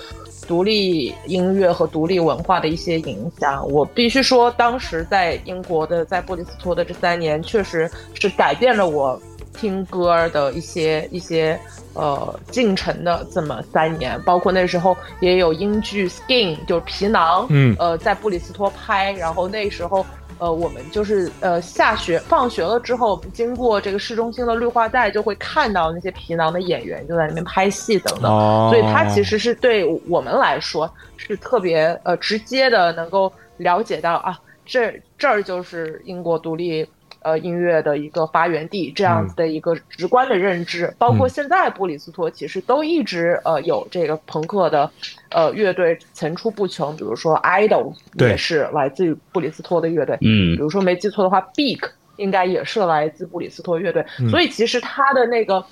[0.47, 3.67] 独立音乐和独立文化的一些影响。
[3.71, 9.19] 我必须说，当时在英国的，在布里斯托的这三年，确实是改变了我
[9.53, 11.59] 听歌的一些一些
[11.93, 20.05] 呃进程的这么三年，包括那时候也有英剧《Skin》就是皮囊，嗯呃，在布里斯托拍，然后那时候。
[20.41, 28.31] 呃，我们就是呃下学放学了之后，经过这个市中心的绿化带，就会看到那些皮囊的演员就在那边拍戏等等。
[28.31, 34.35] 哦，所以它其实是对我们来说是特别呃直接的，能够了解到啊，
[34.65, 36.83] 这这儿就是英国独立
[37.21, 40.93] 呃音乐的一个发源地，这样子的一个直观的认知。
[40.97, 44.89] 包括现在布里斯托其实都一直呃有这个朋克的
[45.29, 51.79] 呃乐队层出不穷，比如说 Idol 也是来自于布里斯托的乐队，嗯比如说没记错的话，Big
[52.17, 55.63] 应该也是来自布里斯托乐队，嗯所以其实它的那个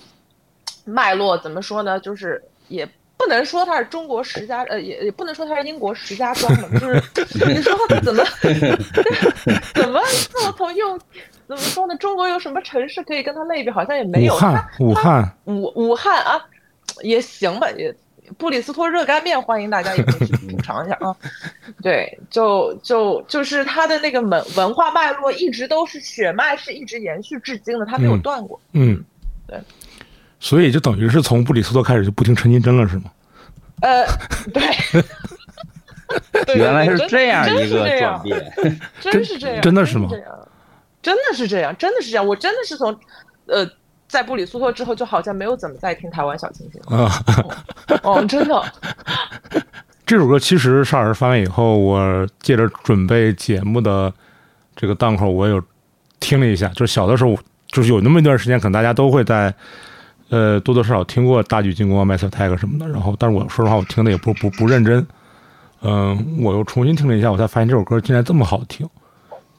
[0.86, 2.00] 脉络怎么说呢？
[2.00, 2.88] 就是也
[3.18, 7.04] 不能说它是中国石家，呃，也也不能说它是英国石家庄的，就是
[7.46, 8.24] 你说怎么
[9.76, 11.00] 怎么从从用
[11.50, 11.96] 怎么说呢？
[11.98, 13.72] 中国有什么城市可以跟它类比？
[13.72, 14.36] 好像也没有。
[14.36, 16.40] 武汉，武汉，武武汉啊，
[17.02, 17.92] 也行吧，也
[18.38, 21.10] 布里斯托热干面，欢迎大家也可以去品尝一下啊。
[21.82, 28.62] 对，就就就是它的那个文文化脉络一直都是血脉，是一直延续至今的，它没有嗯断过。
[28.74, 29.04] 嗯，
[29.48, 29.60] 对，
[30.40, 33.12] 所以就等于是从布里斯托开始就不听陈金真了，是吗？
[33.82, 34.06] 呃，
[34.54, 34.62] 对。
[36.56, 38.54] 原来是这样一个转变。
[39.00, 40.10] 真是这样，真的是吗
[41.10, 42.28] 真的是这样，真的是这样。
[42.28, 42.96] 我真的是从，
[43.48, 43.68] 呃，
[44.08, 46.80] 在布里苏托之后，就好像没有怎么再听台湾小清新
[48.04, 48.64] 哦，真的，
[50.06, 54.14] 这首歌其实少儿翻完以后，我借着准备节目的
[54.76, 55.60] 这个档口，我有
[56.20, 56.68] 听了一下。
[56.70, 57.36] 就是小的时候，
[57.70, 59.52] 就是有那么一段时间，可能大家都会在
[60.30, 62.88] 呃多多少少听过大举进攻啊、麦瑟 tag 什么的。
[62.88, 65.08] 然后，但是我说实话，我听的也不不不认真。
[65.82, 68.88] 嗯，我又重新听了一下，我才发现这首歌竟然这么好听。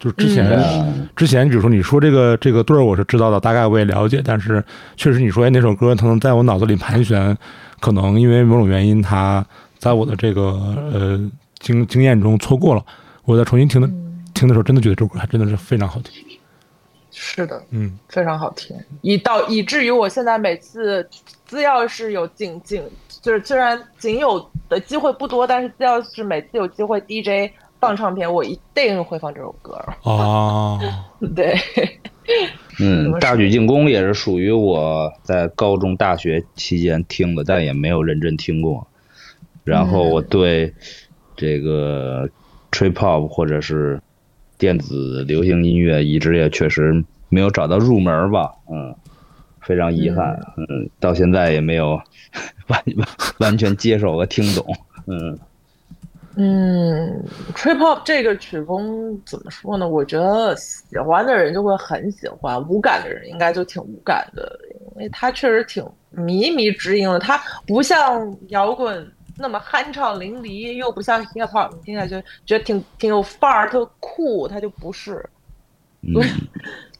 [0.00, 4.64] 就是之前、嗯之前，比如说你说这个这个对儿，我是知道的，大概我也了解，但是
[4.96, 7.36] 确实你说哎那首歌它能在我脑子里盘旋，
[7.80, 9.44] 可能因为某种原因，它
[9.78, 10.42] 在我的这个
[10.92, 12.82] 呃经经验中错过了。
[13.26, 13.86] 我再重新听的
[14.32, 16.24] 听的时候，真的觉得这首歌还真的是非常好听。
[17.12, 21.06] 是的，嗯，非常好听，以到以至于我现在每次
[21.46, 22.82] 只要是有仅仅
[23.20, 29.82] 就是虽然仅有的机会不多，但是只要是每次有机会 DJ 放唱片，我一定会放这首歌。
[30.02, 30.78] 哦，
[31.34, 31.54] 对，
[32.78, 38.86] 嗯大举进攻也是属于我在高中、大学期间听的，但也没有认真听过。
[39.64, 40.72] 然后我对
[41.36, 42.28] 这个
[42.70, 44.00] trip hop 或者是
[44.58, 48.94] 电子流行音乐，一直也确实没有找到入门吧，嗯，
[49.60, 52.00] 非常遗憾，嗯，到现在也没有
[52.68, 53.08] 完完
[53.38, 54.66] 完全接受和听懂，
[55.06, 55.38] 嗯
[56.36, 57.24] 嗯
[57.54, 59.88] ，trip hop 这个曲风怎么说呢？
[59.88, 64.58] 我觉得喜欢的人就会很喜欢，无感的人应该就挺无感的，
[64.94, 65.82] 因为它确实挺
[66.14, 67.18] 靡靡之音的。
[67.18, 75.28] 它不像摇滚那么酣畅淋漓，又不像 hip hop，你听起来就觉得挺挺有范儿、特酷，它就不是。
[76.02, 76.14] 嗯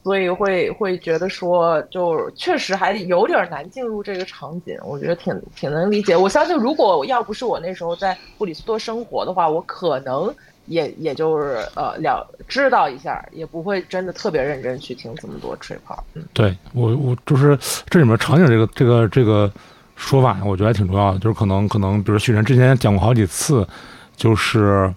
[0.03, 6.17] 所以会会觉得说，就确实还有点难进入这个场景，我觉得挺挺能理解。
[6.17, 10.33] 我相信，如果要不是我那时候在布里斯托生活的话，我可能
[10.65, 15.77] 也也就是呃了知道一下，也不会真的特别认真去听这么多 trip。
[16.13, 17.57] 嗯对我我就是
[17.89, 19.51] 这里面场景这个这个这个
[19.95, 21.19] 说法，我觉得还挺重要的。
[21.19, 23.67] 就是可能可能，比如许晨之前讲过好几次，
[24.15, 24.91] 就是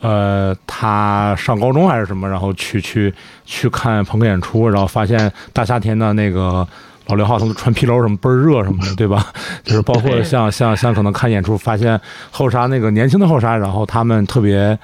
[0.00, 3.12] 呃，他上高中还是什么，然后去去
[3.44, 6.66] 去看朋克演出，然后发现大夏天的那个
[7.06, 9.26] 老刘浩他们穿皮褛什么倍儿热什么的，对吧？
[9.64, 11.98] 就是包括像像像可能看演出，发现
[12.30, 14.78] 后沙那个年轻的后沙，然后他们特别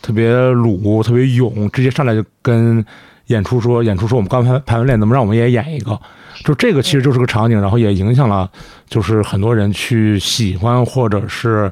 [0.00, 2.84] 特别鲁，特别勇，直接上来就跟
[3.26, 5.98] 演出说，演出说我们刚排排完练，能不能让我们也演一个？
[6.44, 8.50] 就这个其实就是个场景，然后也影响了，
[8.88, 11.70] 就是很多人去喜欢或者是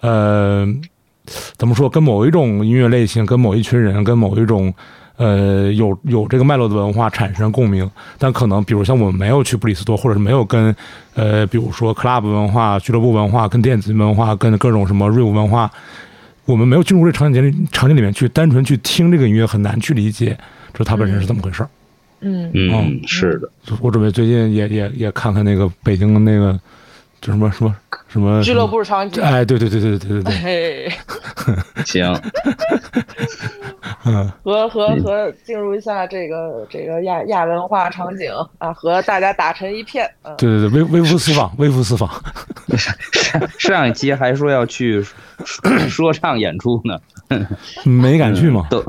[0.00, 0.66] 呃
[1.56, 4.72] 怎么说，跟某一种音乐类型、跟某一群人、跟某一种
[5.16, 7.90] 呃有有这个脉络的文化产生共鸣。
[8.18, 10.74] 但可能比如像我们没有去布里斯托，或者是没有跟
[11.14, 15.70] 呃比如说 club 文化、俱乐部文化、跟电子文化、跟各种什么 rave 文化，
[16.44, 20.36] 我们没有进入这场景里场景里面去，单纯去听这个音乐，很难去理解，
[20.72, 21.68] 这它本身是怎么回事儿。
[22.20, 23.50] 嗯嗯，是的，
[23.80, 26.58] 我准备最近也也也看看那个北京的那个
[27.20, 27.74] 就什么什么
[28.14, 28.64] 什么俱乐。
[28.64, 29.20] 部场景。
[29.22, 30.92] 哎，对对对对对对对， 嘿，
[31.84, 32.16] 行，
[34.04, 40.08] 嗯，和和和进入一下这个这个亚亚文化场景啊，和大家打成一片。
[40.22, 42.08] 嗯，对对对，微微服私访，微服私访。
[43.58, 45.04] 上一期还说要去
[45.88, 46.98] 说唱演出呢，
[47.84, 48.68] 没敢去嘛？
[48.70, 48.84] 都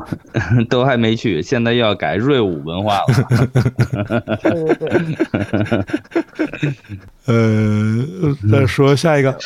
[0.69, 3.05] 都还没去，现在又要改瑞舞文化了。
[4.43, 5.85] 对对对。
[7.25, 8.05] 呃，
[8.51, 9.37] 再说下一个，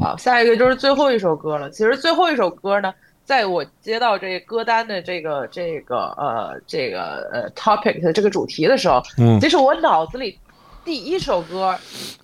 [0.00, 1.70] 好，下一个就是最后一首歌了。
[1.70, 2.94] 其实最后一首歌呢，
[3.24, 9.40] 在我接到这歌单的这个这个呃这个呃 topic 的这个主题的时候，嗯。
[9.40, 10.38] 其实我脑子里
[10.84, 11.76] 第一首歌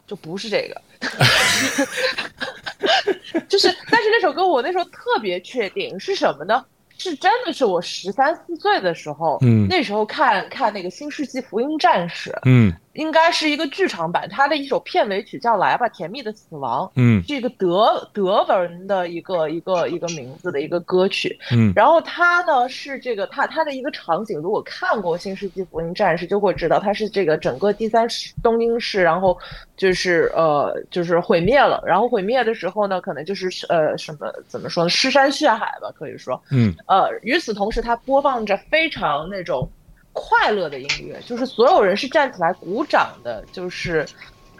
[0.07, 0.81] 就不是这个，
[3.49, 6.65] 就是但是那首歌我那时候特别确定是什么呢？
[6.99, 9.67] 是真的是我十三四岁的时候，嗯。
[9.69, 21.39] 那时候看看那个《新世纪福音战士》，嗯应该是一个剧场版，它的一首片尾曲叫《来吧，甜蜜的死亡》，嗯是一个德德文的一个一个一个名字的一个歌曲。
[21.51, 29.37] 嗯然后它呢是这个它它的一个场景，如果看过《新世纪福音战士》就会知道，它是这个整个第三世东京市，然后
[29.77, 36.41] 就是呃就是毁灭了，然后毁灭的时候呢，可能就是呃什么怎么说呢，尸山血海吧，可以说。
[36.51, 39.69] 嗯呃，与此同时，它播放着非常那种
[40.13, 44.07] 快乐的音乐，就是所有人是站起来鼓掌的，就是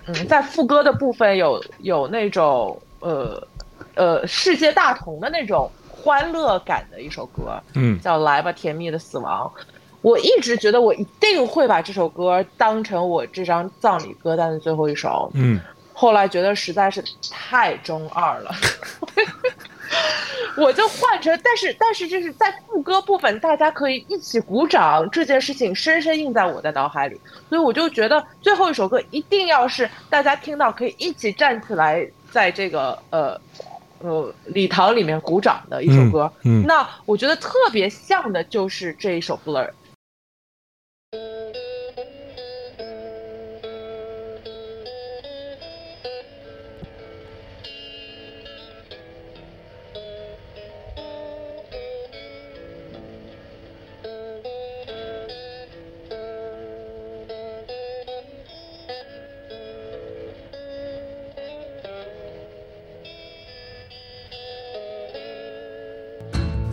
[0.07, 3.41] 嗯，在副歌的部分有有那种呃
[3.95, 8.01] 呃世界大同的那种欢乐感的一首歌，嗯。
[8.01, 9.51] 叫《来吧，甜蜜的死亡》。
[10.01, 15.61] 我一直觉得我一定会把这首歌当成我这张葬礼歌单的最后一首，嗯。
[15.93, 18.51] 后来觉得实在是太中二了，
[20.57, 33.41] 我就换成，但是但是就是在副歌部分，大家可以一起鼓掌，这件事情深深印在我的脑海里，所以我就觉得最后一首歌一定要是大家听到可以一起站起来，在这个呃
[34.01, 36.31] 呃礼堂里面鼓掌的一首歌。
[36.45, 39.69] 嗯那我觉得特别像的就是这一首《Blur》。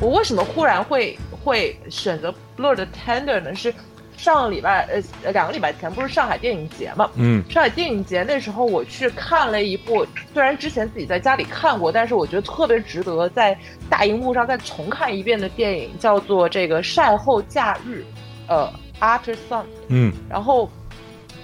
[0.09, 3.53] 我为什么忽然会会选择 Blur 的 Tender 呢？
[3.53, 3.71] 是
[4.17, 4.89] 上个礼拜
[5.23, 7.11] 呃两个礼拜前不是上海电影节嘛？
[7.13, 10.03] 嗯上海电影节那时候我去看了一部，
[10.33, 13.55] 虽然之前自己在家里看过，但是我觉得特别值得在
[13.87, 18.03] 大荧幕上再重看一遍的电影，叫做这个《晒后假日》，
[18.51, 18.67] 呃
[18.99, 19.63] ，After Sun。
[19.89, 20.67] 嗯然后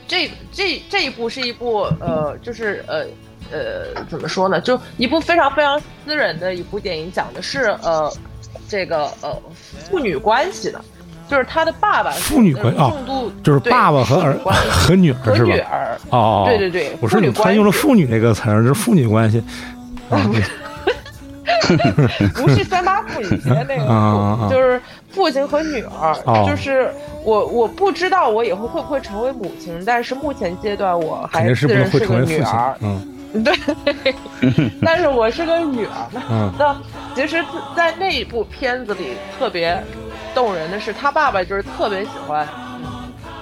[0.07, 3.05] 这这这一部是一部呃，就是呃
[3.51, 8.11] 呃怎么说呢，就一部非常非常私人的一部电影，讲的是呃
[8.69, 9.35] 这个呃
[9.89, 10.79] 父女关系的，
[11.29, 14.37] 就是他的爸爸是父女关呃哦重度就是爸爸和儿
[14.69, 15.59] 和女儿和是吧女？
[15.59, 15.97] 儿。
[16.09, 19.43] 哦，对对对我说你父女关用了“父女”这个词儿，这是父女关系。
[20.09, 20.21] 啊，
[22.35, 26.15] 不是三八妇女节那个就是父亲和女儿。
[26.25, 26.91] 哦就是
[27.23, 32.75] 我我不知道我以后会不会成为母亲，但是目前阶段我还是会自认是个成为女儿。。
[32.81, 33.11] 嗯
[33.43, 34.15] 对，
[34.81, 36.75] 但是我是个女儿那
[37.15, 37.43] 其实，
[37.75, 39.81] 在那一部片子里特别
[40.33, 42.47] 动人的是，他爸爸就是特别喜欢
[42.83, 42.85] 嗯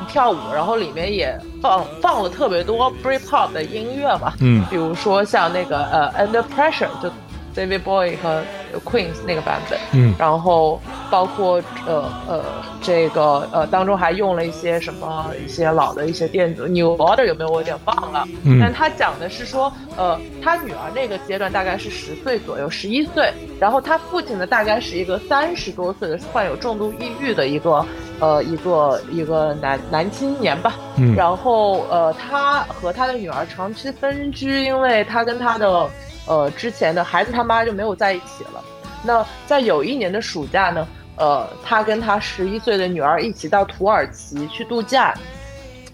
[0.08, 4.34] 跳舞，然后里面也放放了特别多 Britpop 的音乐嘛。
[4.39, 4.64] 嗯。
[4.70, 7.10] 比如说像那个呃 Under Pressure，就
[7.56, 8.43] David Bowie 和
[8.84, 9.80] Queen 那个版本。
[9.91, 10.14] 嗯。
[10.18, 12.43] 然后包括呃呃
[12.82, 18.60] 这个呃当中还用了一些什么一些老的一些电子 New Order 有没有我有点忘了，嗯。
[18.60, 27.86] 但他讲的是说呃他女儿那个阶段大概是十岁左右，十一岁，然后他父亲呢大概是一个三十多岁的患有重度抑郁的一个
[28.20, 31.16] 呃一个一个男男青年吧，嗯。
[31.16, 35.89] 然后呃，他和他的女儿长期分居，因为他跟他的
[36.26, 38.63] 呃之前的孩子他妈就没有在一起了。
[39.03, 45.13] 那在有一年的暑假呢，呃，他跟他十一岁的女儿一起到土耳其去度假，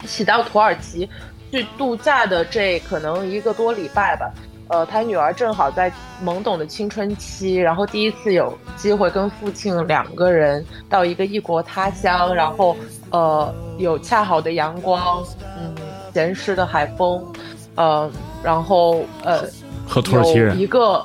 [0.04, 1.10] 一起到土耳其
[1.52, 4.32] 去度假的这可能一个多礼拜吧。
[4.68, 5.92] 呃，他女儿正好在
[6.24, 12.78] 懵懂的青春期，然后第一次有机会跟父亲两个人到一个异国他乡，然后
[13.10, 15.26] 呃有恰好的阳光，
[15.58, 15.74] 嗯，
[16.14, 17.26] 咸湿的海风，
[17.74, 18.08] 呃，
[18.44, 19.44] 然后呃
[19.90, 21.04] 和土耳其有人一个，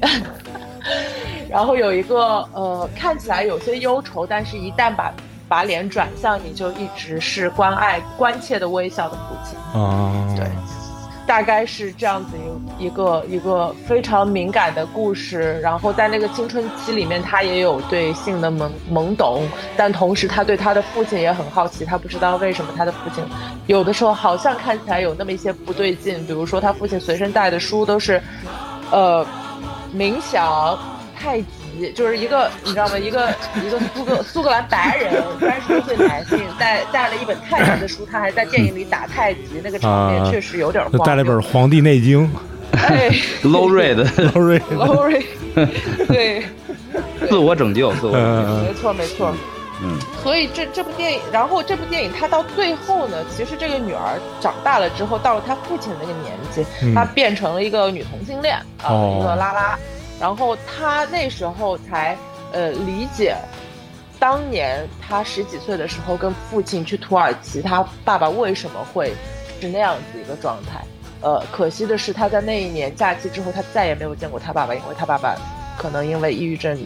[1.48, 5.14] 然后有一个呃看起来有些忧愁，但是一旦把
[5.48, 9.56] 把脸转向你就一直是关爱关切的微笑的父亲。
[9.80, 10.44] 啊，对，
[11.26, 12.36] 大概是这样子
[12.78, 15.60] 一一个一个非常敏感的故事。
[15.60, 19.46] 然后在那个青春期里面，他也有对性的懵懵懂，
[19.76, 23.24] 但同时他对他的父亲也很好奇，他不知道为什么他的父亲
[23.66, 26.24] 有的时候好像看起来有那么一些不对劲。
[26.26, 28.22] 比如说他父亲随身带的书都是，
[28.90, 29.26] 呃，
[29.94, 30.78] 冥想、
[31.18, 31.46] 太极，
[31.94, 32.98] 就是一个你知道吗？
[32.98, 33.28] 一个
[33.64, 40.98] 一个苏格苏格兰白人三十多岁男性带带了一本太极的书，他还在电影里打太极，那个场面啊确实有点荒谬。
[40.98, 42.30] 就带了本《黄帝内经》
[42.78, 43.10] 哎
[43.42, 45.24] low rate，low rate，，Lori，
[46.08, 46.44] 对，
[47.28, 48.48] 自我拯救，自我拯救。
[48.48, 49.34] 嗯没错没错。
[49.82, 59.78] 嗯，所以这这部电影，然后这部电影它到最后呢，其实这个女儿长大了之后，到了她父亲那个年纪，嗯她变成了一个女同性恋啊、哦一个拉拉，
[60.20, 62.16] 然后他那时候才
[62.52, 63.36] 呃理解
[64.18, 69.12] 当年他十几岁的时候跟父亲去土耳其，他爸爸为什么会
[69.60, 70.82] 是那样子一个状态？
[71.20, 75.36] 呃，可惜的是他在那一年假期之后，他再也没有见过他爸爸，因为他爸爸
[75.78, 76.78] 可能因为抑郁症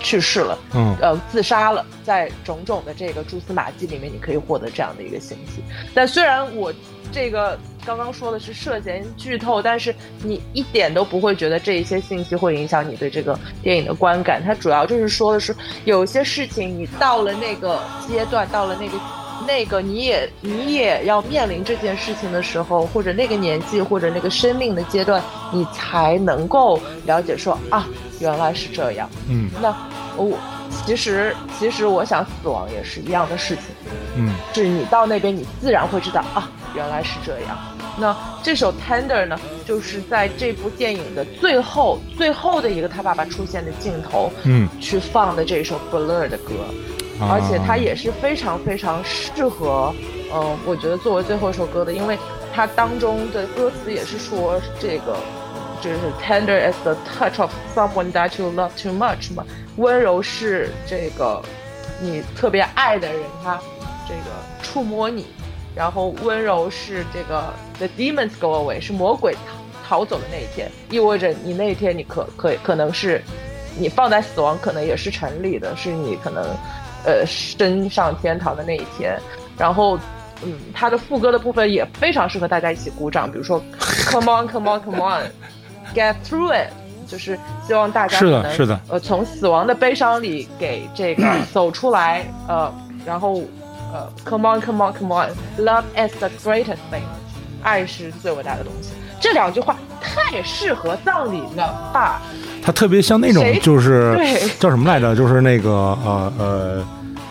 [0.00, 0.58] 去世了。
[0.74, 5.62] 嗯呃自杀了，在种种的这个蛛丝马迹里面，你可以获得这样的一个信息。
[5.94, 6.72] 但虽然我
[7.12, 14.42] 这个刚刚说的是涉嫌剧透，但是你一点都不会觉得这一些信息会影响你对这个电影的观感。
[14.44, 15.54] 它主要就是说的是，
[15.84, 18.98] 有些事情你到了那个阶段，到了那个。
[19.46, 27.86] 那个你也你也要面临这件事情的时候，或者那个年纪，或者那个生命的阶段，你才能够了解说啊，
[28.18, 29.08] 原来是这样。
[29.28, 29.68] 嗯那
[30.16, 30.38] 我
[30.86, 33.64] 其实其实我想死亡也是一样的事情，
[34.16, 37.58] 嗯是你到那边你自然会知道啊，原来是这样。
[37.98, 46.52] 那这首 Tender 呢，就是在这部电影的最后最后的一个他爸爸出现的镜头嗯，去放的这首 Blur 的歌，
[47.18, 49.94] 啊而且它也是非常非常适合，
[50.32, 52.18] 嗯、我觉得作为最后一首歌的，因为
[52.54, 55.16] 它当中的歌词也是说这个。
[55.78, 59.44] 就是 tender as the touch of someone that you love too much 嘛，
[59.76, 61.40] 温柔是这个
[62.00, 63.60] 你特别爱的人他
[64.08, 64.30] 这个
[64.62, 65.26] 触摸你，
[65.76, 73.22] 然后温柔是这个 the demons go away 是魔鬼逃逃走的那一天，意味着你那一天你可可可能是
[73.78, 76.42] 你放在死亡可能也是成立的，是你可能
[77.04, 79.16] 呃升上天堂的那一天，
[79.58, 79.98] 然后。
[80.44, 83.58] 嗯，它的副歌的部分也非常适合大家一起鼓掌， 比如说
[84.10, 85.22] “Come on, come on, come on,
[85.94, 86.68] get through it”，
[87.10, 91.24] 就是希望大家是的是的呃，从死亡的悲伤里给这个
[91.54, 92.70] 走出来，呃，
[93.06, 93.40] 然后
[93.96, 97.02] 呃，Come on, come on, come on, love is the greatest thing，
[97.62, 98.90] 爱是最伟大的东西。
[99.18, 102.20] 这两句话太适合葬礼了吧？
[102.62, 104.18] 它特别像那种就是
[104.60, 105.16] 叫什么来着？
[105.16, 106.84] 就是那个呃呃，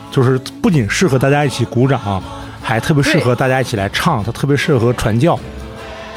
[0.10, 2.22] 就是不仅适合大家一起鼓掌，
[2.64, 5.40] 还特别适合大家一起来唱，它特别适合传教，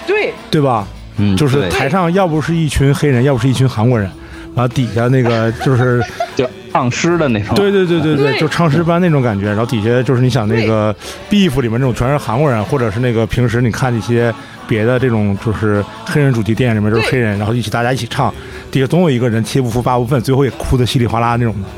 [0.07, 0.87] 对，对吧？
[1.19, 4.11] 嗯，就是台上要不是一群黑人，要不是一群韩国人，
[4.55, 6.03] 然后底下那个就是
[6.35, 6.49] 就
[6.79, 7.57] 唱诗的那种。
[7.57, 10.95] 对对对对对，就唱诗班那种感觉，然后底下就是你想那个
[11.29, 14.33] beef 里面那种全是韩国人，或者是那个平时你看一些
[14.69, 18.33] 别的这种就是黑人主题电影里面都是黑人，然后一起大家一起唱，
[18.71, 21.69] 底下总有一个人七不服八不忿，最后也哭的稀里哗啦那种的，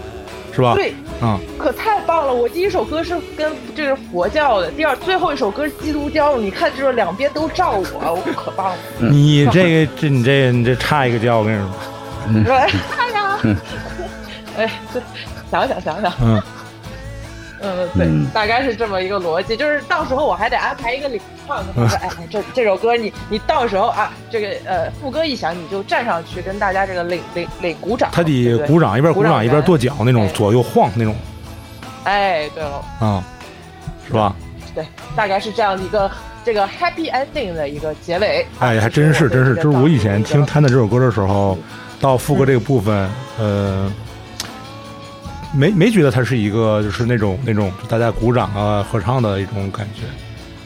[0.55, 0.75] 是吧？
[0.75, 0.93] 对，
[1.23, 2.35] 啊、可太棒了！
[2.35, 8.77] 我第一首歌是跟这是佛教的，第二最后一首歌是基督教的，你看就是两边都照我，我可棒了。
[8.99, 11.59] 你这个这你这你这差一个教，我跟你
[12.45, 13.39] 说，对，哎呀，
[14.61, 15.03] 哎，对
[15.51, 16.43] 想想想想，嗯，
[17.63, 18.27] 嗯，对，嗯。
[18.33, 30.29] 大概是这么一个逻辑，就是到时候我还得安排一个领唱，我说，哎，这这首歌你你到时候啊，这个呃副歌一响，你就站上去跟大家这个领领领鼓掌，他得鼓掌，一边鼓掌一边跺脚那种哎。
[30.29, 31.15] 左右晃那种。
[32.05, 33.25] 哎，对了，啊、
[34.07, 34.35] 是吧？
[34.75, 34.87] 对，
[35.17, 36.11] 大概是这样的一个
[36.45, 38.47] 这个 happy ending 的一个结尾。
[38.59, 41.59] 哎，还真是，真是，就是我以前听他他的这首歌的时候，
[42.01, 43.93] 到副歌这个部分，呃，
[45.53, 50.03] 没没觉得它是一个就是那种那种大家鼓掌啊合唱的一种感觉，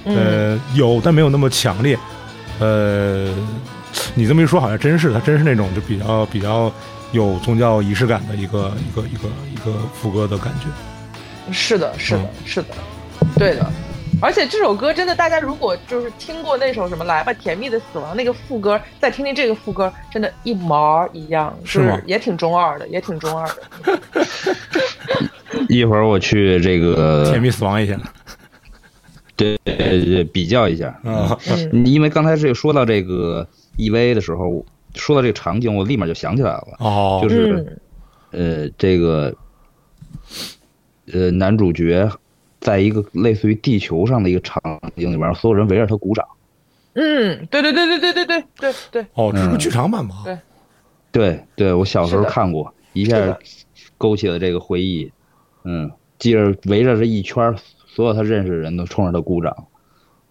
[0.04, 1.98] 嗯，呃，有但没有那么强烈，
[2.58, 3.32] 呃，
[4.14, 6.72] 你这么一说，好像真是，它真是那种就比较比较
[7.12, 11.52] 有宗教仪式感的一个一个一个一个副歌的感觉。
[11.52, 12.68] 是的，是的嗯，是的，
[13.36, 13.70] 对的。
[14.24, 23.98] 而且这首歌真的，大家如果就是听过那首什么《来吧，甜蜜的死亡》那个副歌，再听听这个副歌，真的，一毛一样，是吗也挺中二的，也挺中二的。
[25.68, 28.00] 一会儿我去这个甜蜜死亡一下
[29.36, 30.88] 对对对比较一下。
[31.04, 31.38] 啊，
[31.72, 33.46] 嗯，因为刚才这个说到这个
[33.76, 34.64] EVA 的时候，
[34.94, 37.78] 说到这个场景，我立马就想起来了，哦，就是
[38.32, 39.34] 嗯呃，这个
[41.12, 42.10] 呃男主角
[42.64, 44.60] 在一个类似于地球上的一个场
[44.96, 46.26] 景里边，所有人围着他鼓掌。
[46.94, 50.22] 嗯，对对对对对对对对对，哦，这是个嗯剧场版吧？
[50.24, 50.38] 对
[51.12, 53.38] 对对，我小时候看过，一下
[53.98, 55.12] 勾起了这个回忆。
[55.64, 57.56] 嗯，接着围着这一圈儿，
[57.86, 59.54] 所有他认识的人都冲着他鼓掌，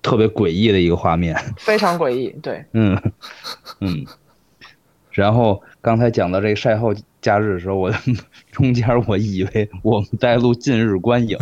[0.02, 1.36] 特别诡异的一个画面。
[1.58, 2.30] 非常诡异。
[2.42, 3.00] 对，嗯
[3.80, 4.06] 嗯，
[5.14, 7.91] 然后刚才讲到这个晒后假日的时候，我
[8.51, 11.38] 中间我以为我们在录《近日观影》，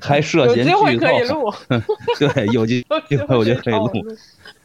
[0.00, 1.42] 还涉嫌有机会剧可以透。
[1.42, 1.52] 录，
[2.18, 3.90] 对，有机有机机会我觉得可以录。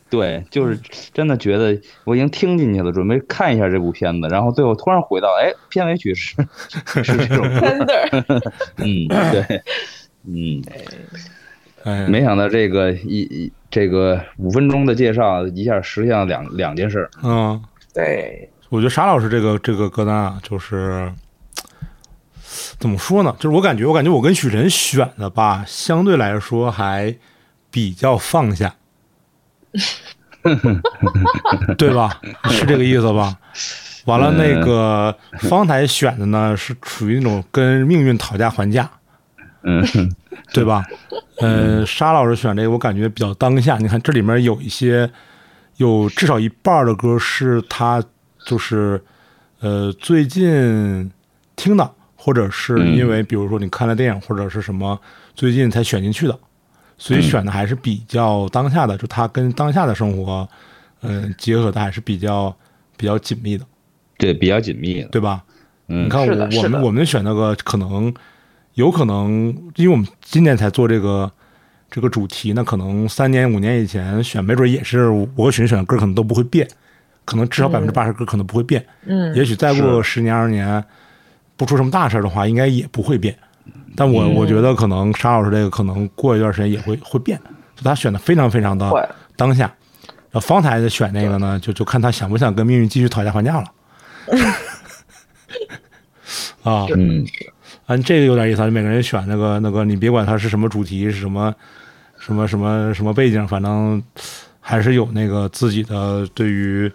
[0.09, 0.79] 对，就是
[1.13, 6.37] 真的觉得我已经听进去了，准备看一下这部片子，然后最后突然回到，哎，片尾曲是
[7.03, 8.41] 是这种歌，Tender，
[8.77, 9.61] 嗯，对，
[10.25, 10.61] 嗯，
[11.87, 17.63] 哎，没想到这个一一这个五分钟的介绍一下实现了两两件事，嗯。
[17.93, 21.11] 对，我觉得沙老师这个这个歌单啊，就是
[22.77, 23.35] 怎么说呢？
[23.39, 27.15] 就是我感觉，我感觉我跟许晨选的吧，相对来说还
[27.71, 28.75] 比较放下，
[31.75, 32.21] 对吧？
[32.51, 33.35] 是这个意思吧？
[34.05, 38.87] 完了，那个方台选的呢，是属于那种跟命运讨价还价，
[39.63, 39.83] 嗯
[40.53, 40.85] 对吧？
[41.39, 43.77] 呃，沙老师选这个，我感觉比较当下。
[43.77, 45.09] 你看这里面有一些，
[45.77, 48.01] 有至少一半的歌是他
[48.45, 49.01] 就是
[49.59, 51.11] 呃最近
[51.55, 54.99] 听的，或者是因为比如说你看了电影或者是什么
[55.35, 56.39] 最近才选进去的，
[56.97, 60.47] 所以选的还是比较当下的，就他跟当下的生活
[61.01, 62.55] 嗯、呃结合的还是比较
[62.95, 63.65] 比较紧密的，
[64.17, 65.09] 对，比较紧密的。
[65.09, 65.43] 对吧？
[65.89, 68.13] 嗯你看我我们我们选那个可能
[68.77, 71.31] 有可能，因为我们今年才做这个
[71.89, 76.67] 这个主题，那可能三年五年以前选，没准也是我选选的歌可能都不会变，
[77.25, 78.85] 可能至少百分之八十歌可能不会变。
[79.07, 80.83] 嗯，也许再过十年二十年，
[81.55, 83.35] 不出什么大事儿的话，应该也不会变。
[83.95, 87.41] 但我、我觉得可能沙老师这个可能过一段时间也会会变，
[87.75, 89.63] 就他选的非常非常的当下。
[90.29, 93.65] 然后方台的选那个呢，就就看他想不想跟命运继续讨价还价了。
[96.61, 97.25] 啊，嗯，
[97.87, 101.53] 按这个有点意思啊，每个人选那个那个，你别管它是什么主题，是什么
[102.17, 104.01] 什么什么什么背景，反正
[104.59, 106.91] 还是有那个自己的对于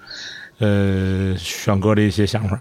[0.58, 2.60] 呃选歌的一些想法。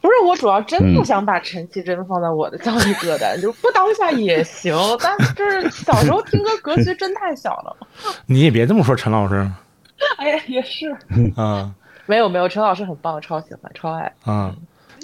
[0.00, 7.76] 不是我主要真不嗯想把陈绮贞放在我的 教育歌单，就不当下也行，但是小时候听歌格局真太小了。
[8.26, 9.50] 你也别这么说，陈老师
[10.18, 10.94] 哎呀，也是，
[11.36, 11.74] 啊
[12.06, 14.12] 没有没有，陈老师很棒，超喜欢，超爱。
[14.24, 14.54] 啊，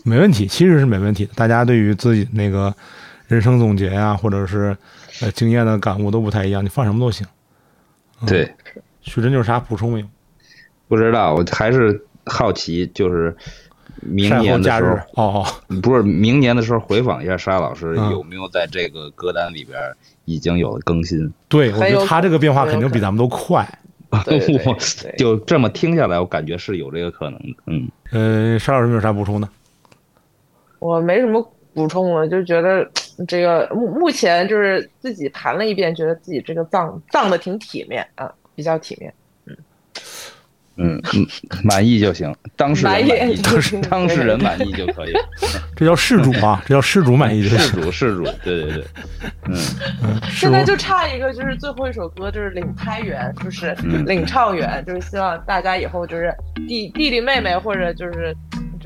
[0.05, 1.33] 没问题，其实是没问题的。
[1.35, 2.75] 大家对于自己那个
[3.29, 4.77] 人生总结呀、或者是
[5.21, 7.27] 呃经验的感悟都不太一样，你放什么都行。
[8.27, 8.53] 对，
[9.01, 10.07] 许真有啥补充没有？
[10.89, 13.35] 不知道，我还是好奇，就是
[14.01, 14.85] 明年的时
[15.15, 19.79] 候，哦哦，不是明年的时候回访一下沙老师嗯有没有在这个歌单里边
[20.25, 21.33] 已经有了更新。
[21.49, 23.67] 对，我觉得他这个变化肯定比咱们都快。
[24.11, 24.19] 我
[25.17, 27.57] 就这么听下来，我感觉是有这个可能的。
[27.67, 29.49] 嗯，呃，沙老师有没有啥补充的？
[30.81, 31.41] 我没什么
[31.73, 32.85] 补充了，就觉得
[33.29, 39.15] 这个目目前就是自己盘了一遍，觉得自己这个葬葬的挺体面啊，比较体面。
[40.77, 41.27] 嗯嗯，
[41.63, 45.13] 满意就行，当事人满意满意，当事当事人满意就可以。
[45.77, 47.83] 这叫事主啊，这叫事主满意就事行。
[47.83, 48.85] 主事主，对对对，
[49.49, 49.55] 嗯
[50.33, 56.35] 现在就差一个，就是最后一首歌，就是领拍员，就是嗯领唱员，就是希望大家以后就是
[56.67, 58.35] 弟弟弟妹妹或者就是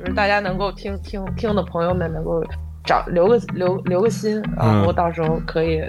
[0.05, 2.45] 就是大家能够听听听的朋友们能够
[2.85, 5.83] 找留个留留个心，然后嗯到时候可以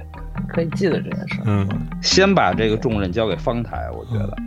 [0.47, 1.43] 可以记得这件事儿。
[1.45, 1.67] 嗯，
[2.01, 4.37] 先把这个重任交给方台，我觉得，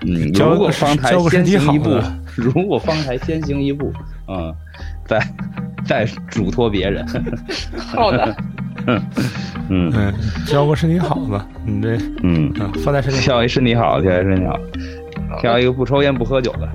[0.00, 2.00] 嗯，如果方台交个身体先行一步，
[2.36, 3.92] 如果方台先行一步，
[4.26, 4.52] 嗯，
[5.06, 5.20] 再
[5.86, 7.06] 再嘱托别人，
[7.78, 8.36] 好的，
[8.88, 9.00] 嗯
[9.68, 10.12] 嗯，
[10.44, 14.58] 交个身体好的，你这嗯，嗯放在身体好，挑一身体好，挑一身体好，
[15.38, 16.68] 挑一个不抽烟不喝酒的，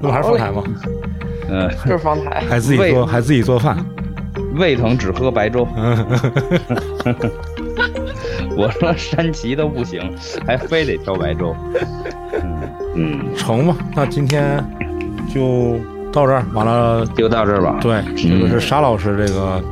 [0.00, 0.64] 那不还是后台吗？
[1.48, 2.42] 嗯， 就是方台。
[2.48, 3.76] 还自己做，还自己做饭。
[4.54, 5.66] 胃疼只喝白粥。
[5.76, 6.06] 嗯，
[8.56, 10.00] 我说山崎都不行，
[10.46, 11.54] 还非得挑白粥。
[12.42, 12.60] 嗯
[12.96, 13.76] 嗯，成吧。
[13.94, 14.62] 那今天
[15.32, 15.78] 就
[16.12, 17.78] 到这儿，完了，就到这儿吧。
[17.80, 19.62] 对，这个是沙老师这个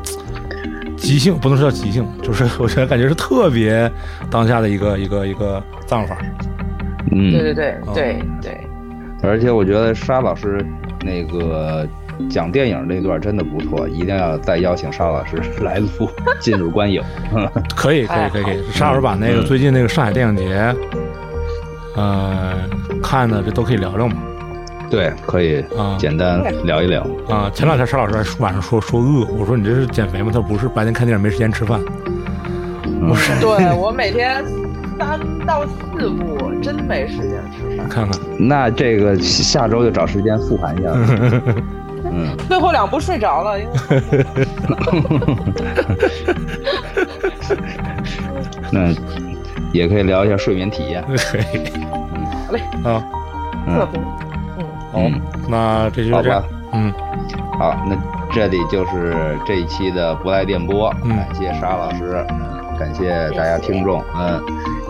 [0.96, 3.90] 即兴，不能说叫即兴，就是我觉得感觉是特别
[4.30, 6.16] 当下的一个一个一个葬法。
[7.12, 8.65] 嗯，对对对哦对对，
[9.22, 10.64] 而且我觉得沙老师
[11.02, 11.86] 那个
[12.30, 15.88] 讲电影那段真的不错，一定要再邀请沙老师来录
[16.40, 17.02] 《进入观影》。
[17.74, 18.62] 可以，可以，可以，可以。
[18.72, 20.74] 沙老师把那个最近那个上海电影节，
[21.96, 22.54] 呃，
[23.02, 24.16] 看的这都可以聊聊嘛。
[24.88, 27.04] 对，可以啊简单聊一聊。
[27.28, 30.30] 啊，前两天沙老师还说晚上说说饿，我说你这是减肥吗？
[30.32, 31.80] 他说不是，白天看电影没时间吃饭。
[32.84, 34.42] 嗯对我每天
[34.98, 37.88] 三到四部，真没时间吃饭。
[37.88, 40.90] 看看，那这个下周就找时间复盘一下。
[42.08, 43.72] 嗯，最后两部睡着了，因为
[48.70, 48.94] 那
[49.72, 51.04] 也可以聊一下睡眠体验。
[51.08, 51.16] 嗯。
[52.46, 53.02] 好嘞，啊，
[53.66, 54.00] 特别，
[54.58, 56.40] 嗯，好嗯，那这就这样。
[56.40, 56.48] 好吧。
[56.72, 56.92] 嗯，
[57.58, 57.96] 好，那
[58.32, 61.16] 这里就是这一期的不赖电波，嗯。
[61.16, 62.24] 感谢沙老师，
[62.78, 64.40] 感谢大家听众，嗯，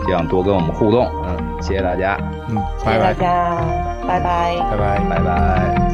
[0.07, 2.17] 这样多跟我们互动，嗯，谢谢大家，
[2.49, 3.57] 嗯，谢谢大拜拜，家，
[4.07, 4.55] 拜拜。
[4.71, 4.99] 拜拜。
[5.09, 5.86] 拜拜。